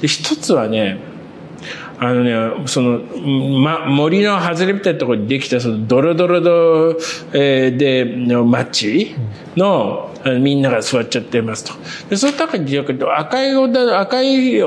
[0.01, 1.12] で一つはね、
[1.99, 2.99] あのね、その、
[3.59, 6.97] ま、森の外れみたいなところにできた、その、ドロドロド、
[7.33, 9.15] えー、で、のマッチ
[9.55, 11.73] の、うん、みんなが座っちゃってますと。
[12.09, 14.65] で、その中に、赤い女、赤い、あ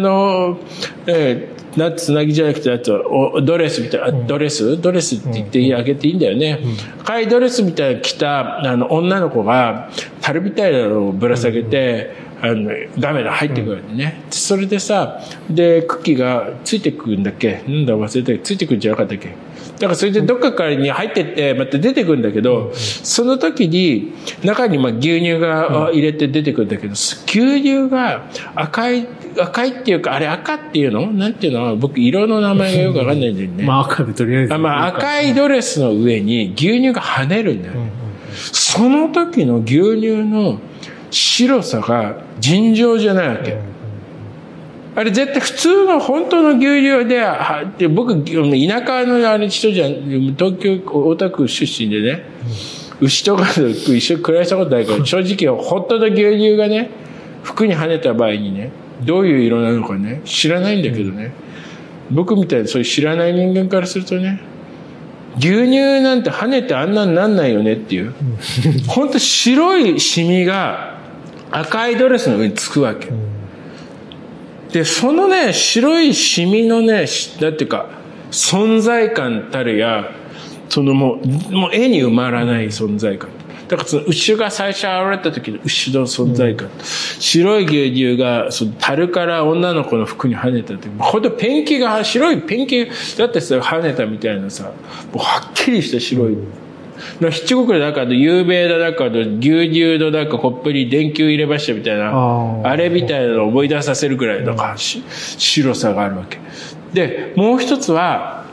[0.00, 0.58] の、
[1.06, 4.80] えーなつなぎじゃなくてあとドレスみたいな、うん、ドレス？
[4.80, 9.88] ドレスって言ってあげていいんだよね、うん、赤いドレスみたいな着たあの女の子が
[10.20, 14.22] 樽みたいなのをぶら下げて、うんあの、ダメだ、入ってくるんでね。
[14.26, 15.20] うん、それでさ、
[15.50, 17.62] で、クッキーがついてくるんだっけ？
[17.66, 19.28] なんだ忘れたついてくるんじゃなかったっけ？
[19.78, 24.12] だからそれでどっかからに入ってって、また出てくるんだけど、その時に、
[24.44, 29.06] 中にまあ牛乳が入れて出てくるんだけど、牛乳が赤い、
[29.40, 31.06] 赤いっていうか、あれ赤っていうの？
[31.12, 31.76] なんていうの？
[31.76, 33.62] 僕色の名前がよくわかんないんだよね。
[33.66, 34.54] まあ赤でとりあえず。
[34.54, 37.74] あまあ赤いドレスの上に牛乳が跳ねるんだよ。
[38.32, 40.60] その時の牛乳の
[41.10, 43.56] 白さが尋常じゃないわけ。
[44.96, 48.32] あれ絶対普通の本当の牛乳で、は僕、田
[48.84, 49.92] 舎のあれ人じゃん、
[50.36, 52.24] 東京大田区出身でね、
[53.00, 56.90] 牛とかと一緒に暮らしたことないから、正直本当の牛乳がね、
[57.44, 58.72] 服に跳ねた場合にね、
[59.04, 61.32] どういう色なのかね、知らないんだけどね、
[62.10, 64.40] 僕みたいにそういう知らない人間からするとね、
[65.38, 68.12] 牛乳なんて跳ねてあんなになんないよねっていう、
[68.88, 70.97] 本当白いシミが
[71.50, 73.08] 赤いドレスの上につくわけ。
[74.72, 77.06] で、そのね、白いシミのね、
[77.40, 77.88] だっていうか、
[78.30, 80.10] 存在感たるや、
[80.68, 81.20] そのも
[81.50, 83.30] う、もう絵に埋まらない存在感。
[83.68, 86.68] だからその牛が最初現れた時の牛の存在感。
[86.68, 94.70] うん、白い牛乳が、その樽から女の子の服に跳ねた時、ほんとペンキが、白いペンキだってさ、跳ねたみたいなさ、も
[95.14, 96.36] うはっきりした白い。
[97.20, 106.38] の七国の中の有名な中の牛乳のなんかコップに電球入れましたみたいな、あれみたいなのを思い出させるぐらいのかし白さがあるわけ。
[106.92, 108.46] で、もう一つは、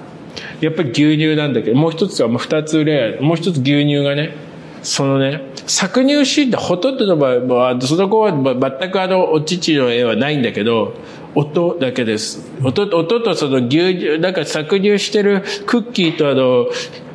[0.62, 4.36] やっぱり牛乳なんだけど、もう一つはもう二つレア、もう一つ牛乳がね、
[4.82, 10.94] そのね、搾乳シーンってほとんどの場合は、その子はま全くあの、お乳の絵はないんだけど、
[11.34, 12.52] 音だけです。
[12.64, 16.68] 音、音とその牛乳、なんか搾乳してるクッキーとあの、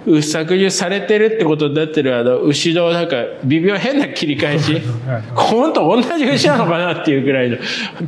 [0.06, 4.80] う搾乳されてるってことになってるあの、牛のなんか微妙変な切り返し。
[5.34, 7.58] 本当同じ牛なのかなっていうぐらいの、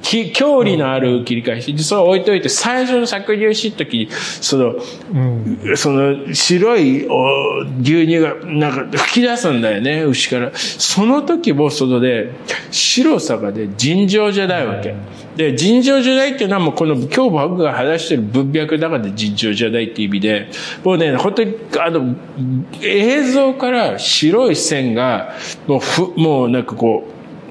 [0.00, 1.74] き郷里のある切り返し。
[1.74, 4.74] でそれを置いといて、最初の搾乳しい時に、その、
[5.14, 5.76] うん。
[5.76, 10.50] その白いお牛乳がなんか吹き出すんだよね、牛から。
[10.54, 12.30] その時もそのね、
[12.70, 14.94] 白さがね、尋常じゃないわけ。
[15.36, 20.50] で、尋常じゃないっていうのはもうこの今日僕が話してる文脈の中で尋常じゃないっていう意味で、
[20.84, 21.54] もうね、本当に
[21.84, 22.14] あの、
[22.82, 25.32] 映像から白い線が、
[25.66, 27.04] もうふ、もうなんかこ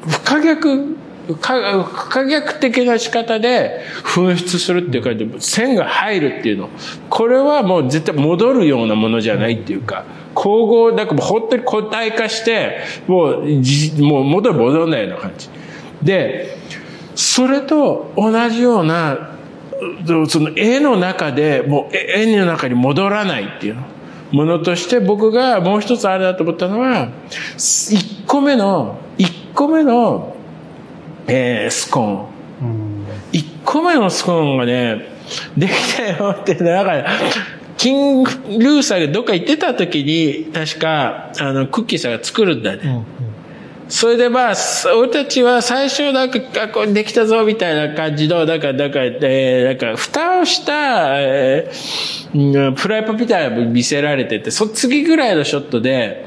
[0.06, 0.96] う、不可逆、
[1.28, 6.70] 不可逆的な仕方で噴出するっていうか、線が入るっていうの。
[7.10, 10.04] これはもう絶対戻るようなものじゃないっていうか、
[10.36, 15.50] 光合、なんかもう本当に固体化して、もうじ、もう元に戻らないような感じ。
[16.02, 16.58] で、
[17.16, 19.32] それと同じような、
[20.28, 23.84] その絵の中で、もう絵の中に戻らないっていうの。
[24.32, 27.10] ものとして僕がもう一つあれだと思ったのは、
[27.58, 30.36] 一個目の、一個目の、
[31.28, 32.26] えースコーン。
[32.62, 33.06] うん。
[33.32, 35.08] 一個目のスコーンがね、
[35.58, 37.06] できたよって、だから、
[37.78, 43.06] キング・ルーサーがどっか行ってた時に、確か、あの、クッキーさんが作るんだね。
[43.20, 43.31] うん。
[43.92, 44.54] それでまあ、
[44.98, 56.26] 俺たちは最初なんか、あこれできたぞみたいな感じの、なんか、なんか、えー、なんか、蓋をした、えーうん、フライパンみたいなの見せられてて、そ次ぐらいのショットで、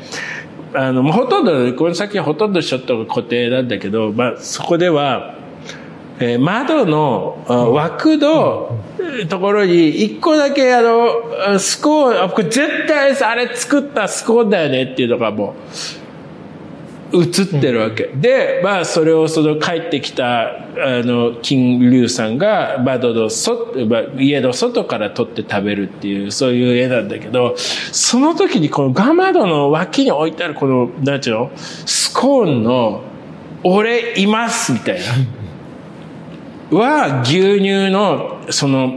[0.74, 5.34] あの、もうほとんど、この先はほとんどショットが固定なんだけど、まあ、そこでは、
[6.20, 8.78] えー窓のあ枠の
[9.28, 16.03] ところに一個だけあの、スコーン、あこれ絶対あれ作ったスコーンだよねっていうのがもう、
[17.14, 18.08] 映ってるわけ。
[18.08, 31.50] で、まあ、それをその帰ってきた、あの、金龍さんが窓の外、まあ家の外から撮って食べるっていう、そういう絵なんだけど、その時にこのガ窓の脇に置いてあるこの、なんちゅうの？
[31.56, 33.02] スコーンの、
[33.62, 34.98] 俺いますみたい
[36.70, 36.76] な。
[36.76, 38.94] は、牛乳の、その、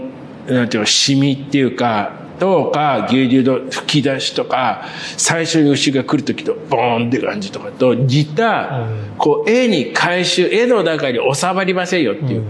[0.47, 4.85] なんていうの、シミっていうか、とか、牛乳の吹き出しとか、
[5.17, 12.43] 最初に牛が来る時と、ボーンって感じとかと似た、こう、絵に回収、絵の中に収まりませんよっていう。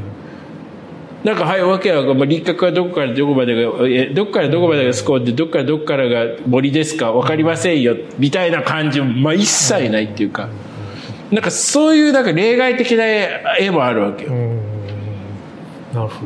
[1.24, 10.50] なんか、はい、わけは、まあ、輪郭はどこからどこまでが、え、どこからどこまでがスコーンで、どこからどこからが森ですかわかりませんよ、みたいな感じも、まあ、一切ないっていうか、
[11.32, 14.32] なんかそういう、なんか例外的な絵もあるわけよ。
[14.32, 14.62] うん。
[15.94, 16.26] なるほ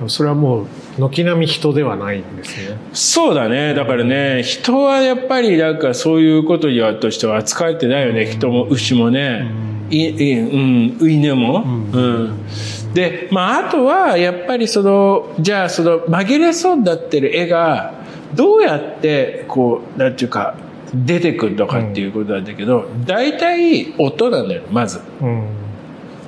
[0.00, 0.08] ど。
[0.08, 0.66] それはもう、
[0.98, 2.76] 軒並み人ではないんですね。
[2.92, 3.74] そうだね。
[3.74, 8.26] だからね、人はやっぱりなんかそういうことにはとしては扱えてないよね。
[8.26, 9.46] 人も牛もね。
[9.90, 11.64] い、い、うん、犬も。
[11.64, 12.46] うん。
[12.94, 17.94] で、まああとはやっぱりその、じゃあその紛れそうになってる絵が、
[18.34, 20.56] どうやってこう、なんていうか、
[20.94, 25.00] 出てくるのかっていうことなんだけど、大体音なんだよ、まず。
[25.20, 25.61] うん。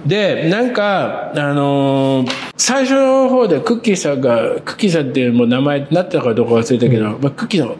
[0.06, 7.74] で、なんか、あのー最初の方でクッキーさんが、クッキーさんっていうもう名前になってたかどうか忘れたけど、まあ、クッキーさんが、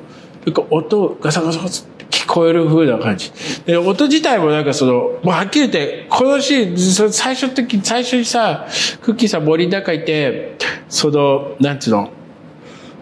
[0.45, 3.31] なんか音ガサガサガサって聞こえる風な感じ。
[3.64, 8.66] で、音自体もなんかその、もうはっきり言って、このシーン、最初の時、最初にさ、
[9.01, 10.57] クッキーさん森の中いて、
[10.89, 12.11] その、なんつうの、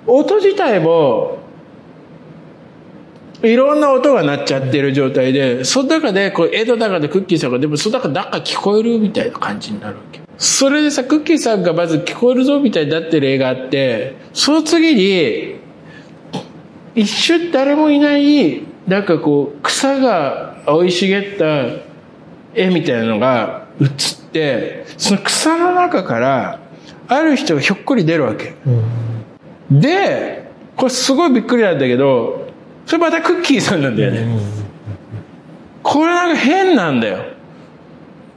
[0.07, 1.39] 音自体も、
[3.43, 10.21] いろんな音が鳴っちゃってる状態で、その中で、こう、絵の中でクッキーさんが、でもその中なんか聞こえるみたいな感じになるわけ。
[10.39, 15.57] それでさ、クッキーさんがまず聞こえるぞみたいになってる絵があって、その次に、
[16.95, 21.67] 一瞬誰もいない、なんかこう、草が生い茂った
[22.55, 23.89] 絵みたいなのが映っ
[24.33, 26.61] て、その草の中から、
[27.09, 28.55] ある人がひょっこり出るわけ。
[29.71, 29.81] うん。
[29.81, 32.42] で、これすごいびっくりなんだけど、
[32.87, 34.27] それまたクッキーさんなんだよね。
[35.83, 37.25] これなんか変なんだよ。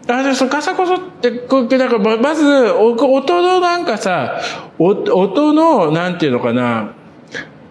[0.07, 4.39] あ、で、そのガサゴソって、こう、だからままず、お音のなんかさ、
[4.77, 6.93] お音の、なんていうのかな、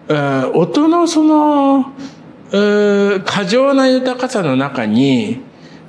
[0.07, 1.93] うん音のその、
[2.51, 5.41] うん過剰な豊かさの中に、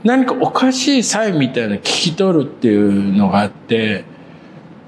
[0.05, 4.05] 何かおかしいサインみたいなの聞き取るっていうのがあって、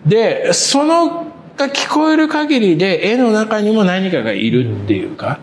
[0.07, 1.27] で、その
[1.57, 5.41] が聞こえる限りで絵の中にも何かがいるっていうか、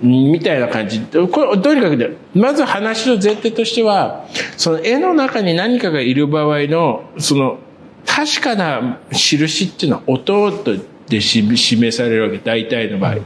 [0.00, 1.00] みたいな感じ。
[1.00, 4.26] これ、とにかくで、まず話の前提としては、
[4.56, 7.58] その絵の中に何かがいる場合の、その、
[8.06, 10.50] 確かな印っていうのは音
[11.08, 13.16] で示されるわけ、大体の場合。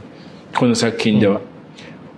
[0.55, 1.41] この作品では。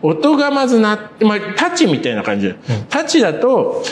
[0.05, 2.55] 音がまずなって、まあ、タッチみたいな感じで。
[2.89, 3.83] タッチだと、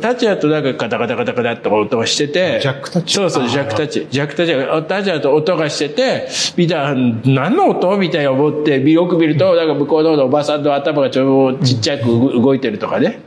[0.00, 4.06] タッチだとなんかガタガタガタガタって音がしてて、ジャックタッチそうそう、ジャックタッチ。
[4.10, 4.46] ジャックタッ
[4.82, 4.88] チ。
[4.88, 7.96] タッチだと音がしてて、みたいな、何の音？
[7.96, 13.20] みたいな思って、よく見ると、なんか向こうのおばさんの頭がちょっとちっちゃく動いてるとかね。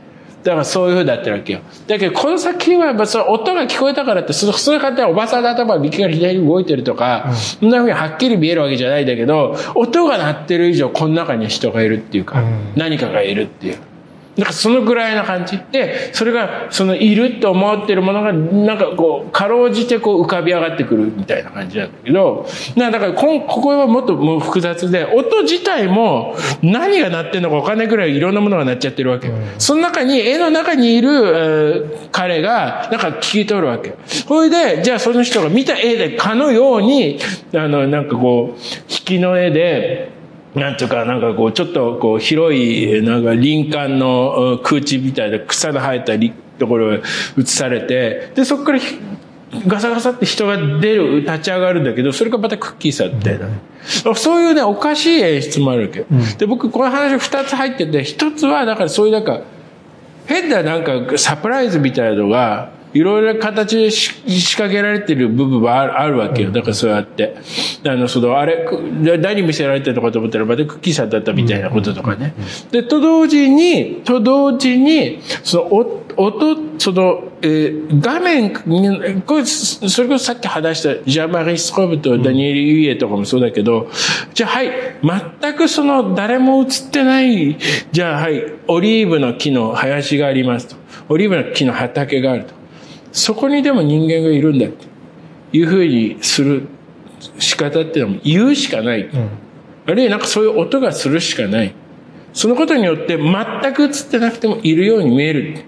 [0.44, 1.60] だからそういう風だったわけよ。
[1.86, 12.42] だけど、この作品はやっぱその音が聞こえたからって、その、その方はおばさんの頭が右から左に動いてるとか、そんな風にはっきり見えるわけじゃないんだけど、音が鳴ってる以上、この中に人がいるっていうか、
[12.76, 13.78] 何かがいるっていう。
[14.38, 22.46] なんかそのぐらいな感じで、それが、そのいると思ってるものが、なんかこう、かろうじてこう浮かび上がってくるみたいな感じなんだけど、
[22.76, 29.28] だからこ、ここはもっともう複雑で、音自体も何が鳴ってんのかわかんないぐらいいろんなものが鳴っちゃってるわけ。
[29.58, 33.94] その中に、絵の中にいる、えー、彼が、なんか聞き取るわけ。
[34.06, 37.18] それで、じゃあその人が見た絵でかのように、
[37.56, 38.58] あの、なんかこう、
[38.88, 40.17] 引きの絵で、
[40.54, 46.12] なんていうか、なんかこう、ちょっとこう、広い、なんか林間の空地みたいな草の生えた
[46.58, 47.02] ところへ
[47.36, 48.80] 移されて、で、そこから
[49.66, 53.52] ガサガサって人が出る、立ち上がるんだけど、それがまたクッキーさんみたいなね。
[54.14, 56.04] そういうね、おかしい演出もあるわけ。
[56.38, 59.40] で、僕、この話二つ入ってて、一つは、だからそういうなんか、
[60.26, 64.12] 変ななんかサプライズみたいなのが、いろいろな形で仕
[64.56, 66.50] 掛けられてる部分はあるわけよ。
[66.50, 67.36] だからそうやって。
[67.86, 68.66] あの、その、あれ、
[69.18, 72.34] 何見せられてるのかと思ったら、またクッキーさんだったみたいなこととかね。
[72.70, 83.88] で、と同時に、と同時に、その、音、その、えー、画面に、これ、それこそさっき話したジャマリス・コブとダニエル・ユイエとかもそうだけど、
[84.34, 84.72] じゃあはい、
[85.40, 87.56] 全くその誰も映ってない、
[87.92, 90.76] じゃあはい、オリーブの木の林がありますと。
[91.08, 92.57] オリーブの木の畑があると。
[93.18, 94.86] そこにでも人間がいるんだって
[95.52, 96.68] いうふうにする
[97.38, 99.02] 仕方っていうのは言うしかない。
[99.02, 99.28] うん、
[99.86, 101.74] あるいはなんかそういう音がするしかない。
[102.32, 105.64] そのことによって全く映ってなくてもいるように見える。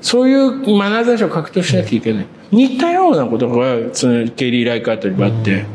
[0.00, 2.26] そういう眼差しを獲得しなきゃいけない。
[2.50, 5.66] 似たようなことが、そのケリー・ライカートにもあって、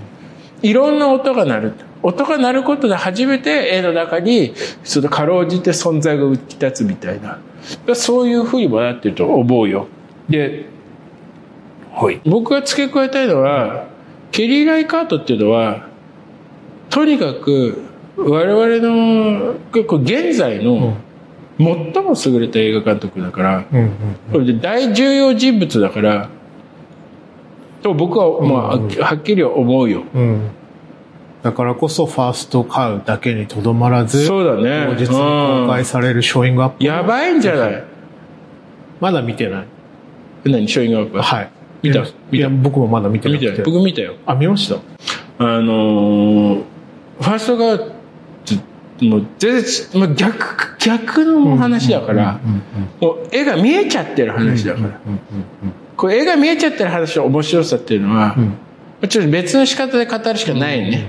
[0.61, 1.74] いろんな音が鳴る。
[2.02, 4.53] 音が鳴ることで初めて絵の中に、
[4.84, 7.40] そのかろうじて存在が浮き立つみたいな。
[7.95, 9.88] そういうふうにもなってると思うよ。
[10.30, 10.66] で、
[12.02, 13.88] はい、僕が付け加えたいのは、
[14.32, 15.88] ケリー・ライカートっていうのは、
[16.90, 17.82] とにかく
[18.16, 20.96] 我々の結構現在の
[21.58, 23.66] 最も優れた映画監督だから、
[24.32, 26.30] これで大重要人物だから、
[27.82, 30.04] と僕はまあ、はっきり思うよ。
[30.14, 30.50] うん
[31.42, 34.88] だからこそファーストカウだけにとどまらず、そうだね。
[34.90, 36.84] 当日公開されるショーイングアップ。
[36.84, 37.84] やばいんじゃない？
[39.00, 39.66] まだ見てない。
[40.44, 41.22] 何ショーイングアップ？
[41.22, 41.50] はい。
[41.82, 42.04] 見た？
[42.32, 42.50] 見た。
[42.50, 43.62] 僕もまだ見てなくて。
[43.64, 44.16] 僕見たよ。
[44.26, 44.76] あ、見ました？
[45.40, 46.64] あのー、
[47.22, 48.00] ファーストガー
[49.02, 52.42] もう全然、まあ、逆、逆の話だから、
[53.00, 55.00] もう絵が見えちゃってる話だから。
[55.96, 58.36] これ絵が見えちゃってる話の面白さっていうのは、
[59.08, 61.06] ちょっと別の仕方で語るしかないね。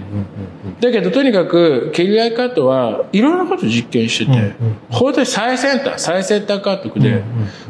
[0.81, 4.53] だけどとにかく、ケリー・アイカートはいろんなこと実験してて、
[4.91, 7.23] 本当に最先端、最先端監督で、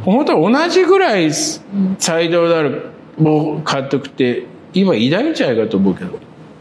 [0.04, 1.32] 本当に同じぐらい
[1.98, 2.82] 才能のある
[3.18, 4.44] 監督って
[4.74, 6.18] 今いないんじゃないかと思うけど。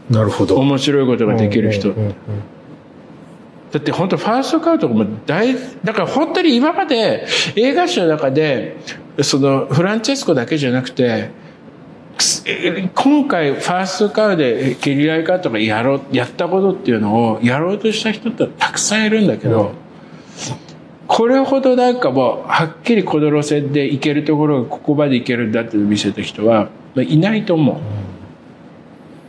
[0.08, 0.56] なるほど。
[0.56, 1.94] 面白いことができる人。
[3.72, 5.54] だって本当ファーストカウトも大、
[5.84, 8.78] だから本当に今まで映画史の中で、
[9.22, 11.30] そのフランチェスコだけじゃなくて、
[12.94, 19.72] 今回ファーストカーでケリライカーとかやろう、やったことっていうのをやろうとした人ってたくさんいるんだけど、
[21.06, 27.76] これほどなんかもうはっきりこの路線で行けるところがここまで行けるんだって見せた人はいないと思う。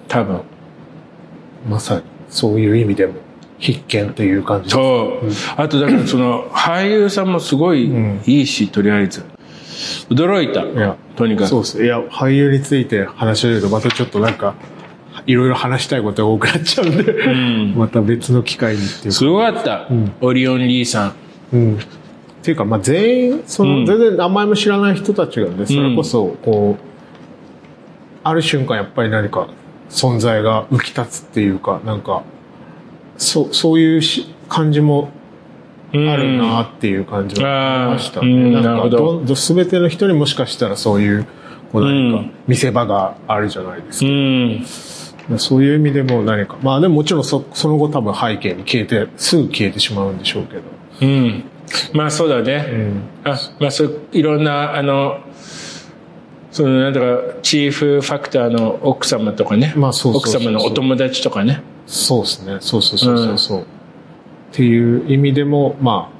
[0.07, 0.41] 多分。
[1.69, 3.13] まさにそういう意味でも
[3.59, 7.91] 必見という感じそう、うん、あとだからその俳優さんもすごい
[8.25, 9.23] いいし、とりあえず。
[10.09, 10.63] 驚いた。
[10.63, 11.47] いや、とにかく。
[11.47, 11.83] そうです。
[11.83, 14.55] いや、俳優について話し合うと、またちょっとなんか、
[15.27, 19.87] いろいろ話したいことが多くなっちゃうんで、うん、また別の機会にっていうすごかった。
[19.89, 21.13] うん、オリオン・リーさん。
[21.53, 21.75] うん。
[21.75, 21.79] っ
[22.43, 26.91] ていうか、まあ全員、その、全然名前も知らない人たちがね、それこそ、こう、
[28.23, 29.47] ある瞬間やっぱり何か
[29.89, 32.23] 存在が浮き立つっていうか、なんか、
[33.17, 35.09] そう、そういうし感じも
[35.93, 38.27] あるなっていう感じがありましたね。
[38.27, 41.25] うん、なんかど、すべての人にもしかしたらそういう、
[41.71, 44.07] こう何か見せ場があるじゃないですか。
[45.29, 50.61] うん、そういう意味でも何か、まあでももちろんそその後多分背景に消えて、すぐ消えてしまうんでしょうけど。
[51.01, 51.43] うん。
[51.93, 52.65] まあそうだね。
[52.69, 53.03] うん。
[53.23, 55.19] あ、まあそう、いろんな、あの、
[56.51, 57.05] その、なんだか、
[57.41, 59.73] チーフファクターの奥様とかね。
[59.75, 61.61] まあそうそうそうそう奥様のお友達とかね。
[61.87, 62.57] そうですね。
[62.59, 63.65] そうそうそうそうそう、
[64.51, 66.11] っていう意味でも、ま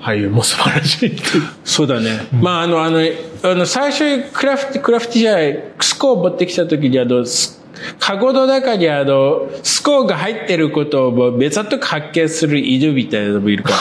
[0.00, 1.16] あ、俳優も素晴らしい。
[1.64, 2.20] そうだね。
[2.32, 3.00] まああの、あの、
[3.42, 7.58] あの、最初クラフティ、クラフティじゃない、スコーを持ってきた時にあの、ス
[7.98, 13.72] カゴの中にあの、スコーが入ってることをもう目ざとく発見する犬みたいなのもいるか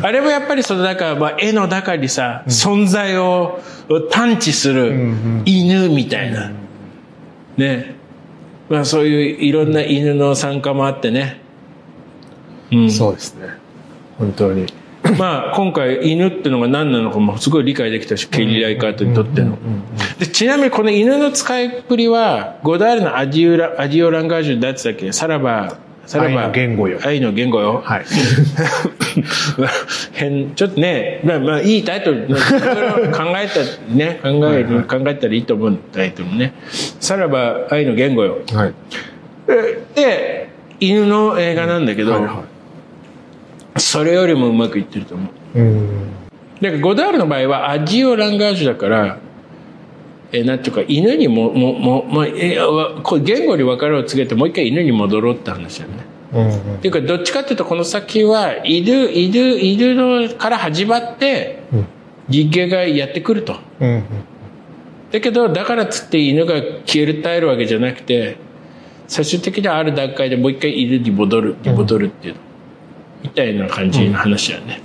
[0.06, 3.60] あれもやっぱりそのなんか、まあ、絵の中にさ、存在を
[4.10, 4.94] 探知する
[5.44, 6.52] 犬みたいな。
[7.56, 7.96] ね。
[8.68, 11.40] まあそういういろんな犬の参加もあってね。
[12.72, 12.90] うん。
[12.90, 13.48] そうですね。
[14.18, 14.66] 本当に。
[15.18, 19.56] まあ今回犬ってのが何なのかもすごい理解できたし、ケリー・ライカートにとっての。
[20.18, 25.12] でちなみにこの犬の使いっぷりは、ゴダールのアディオラアディオランガージュだってたっけ？
[25.12, 25.76] さらば、
[26.06, 26.28] さらば。
[26.28, 27.82] 愛の言語よ愛の言語よ。
[27.84, 28.04] はい。
[30.12, 36.52] 変、ちょっとね、まあまあいいタイトル、考えた、ね、 考える、考えたらいいと思うタイトルね。
[37.00, 38.38] さらば愛の言語よ。
[38.52, 38.72] はい。
[39.94, 40.48] で、
[40.80, 42.44] 犬の映画なんだけど、はいは
[43.78, 45.58] それよりもうまくいってると思う。
[45.58, 45.60] い。
[45.60, 46.12] うん。
[46.60, 49.18] だからゴダールの場合はアジオランガージュだから、
[50.32, 52.58] えなんていうか犬にももももえ
[53.22, 56.04] 言語に別れを告げてもう一回犬に戻ろうって話だよね。
[56.32, 56.76] うんうん。
[56.76, 61.86] っていうかどっちかっていうとこの作品は犬犬犬のから始まってうん
[62.28, 63.56] 人間がやってくると。
[63.80, 64.04] うんうん。
[65.12, 66.54] だけどだからっつって犬が
[66.84, 68.36] 消える絶えるわけじゃなくて
[69.08, 72.34] 最終的にはある段階でもう一回犬に戻るに戻るっていう、
[73.26, 74.80] みたいな感じの話だよね。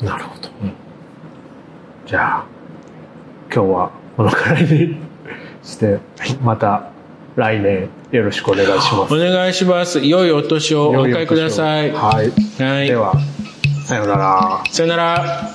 [0.00, 0.48] なるほど。
[2.06, 2.44] じゃあ、
[3.52, 4.96] 今日はこのくらいに
[5.62, 5.98] して、
[6.42, 6.90] また
[7.34, 9.14] 来年よろしくお願いします。
[9.14, 9.98] お願いします。
[10.00, 11.90] 良いお年をお迎えください。
[11.90, 12.30] はい。
[12.62, 13.14] はいでは、
[13.84, 14.62] さようなら。
[14.70, 15.50] さよなら。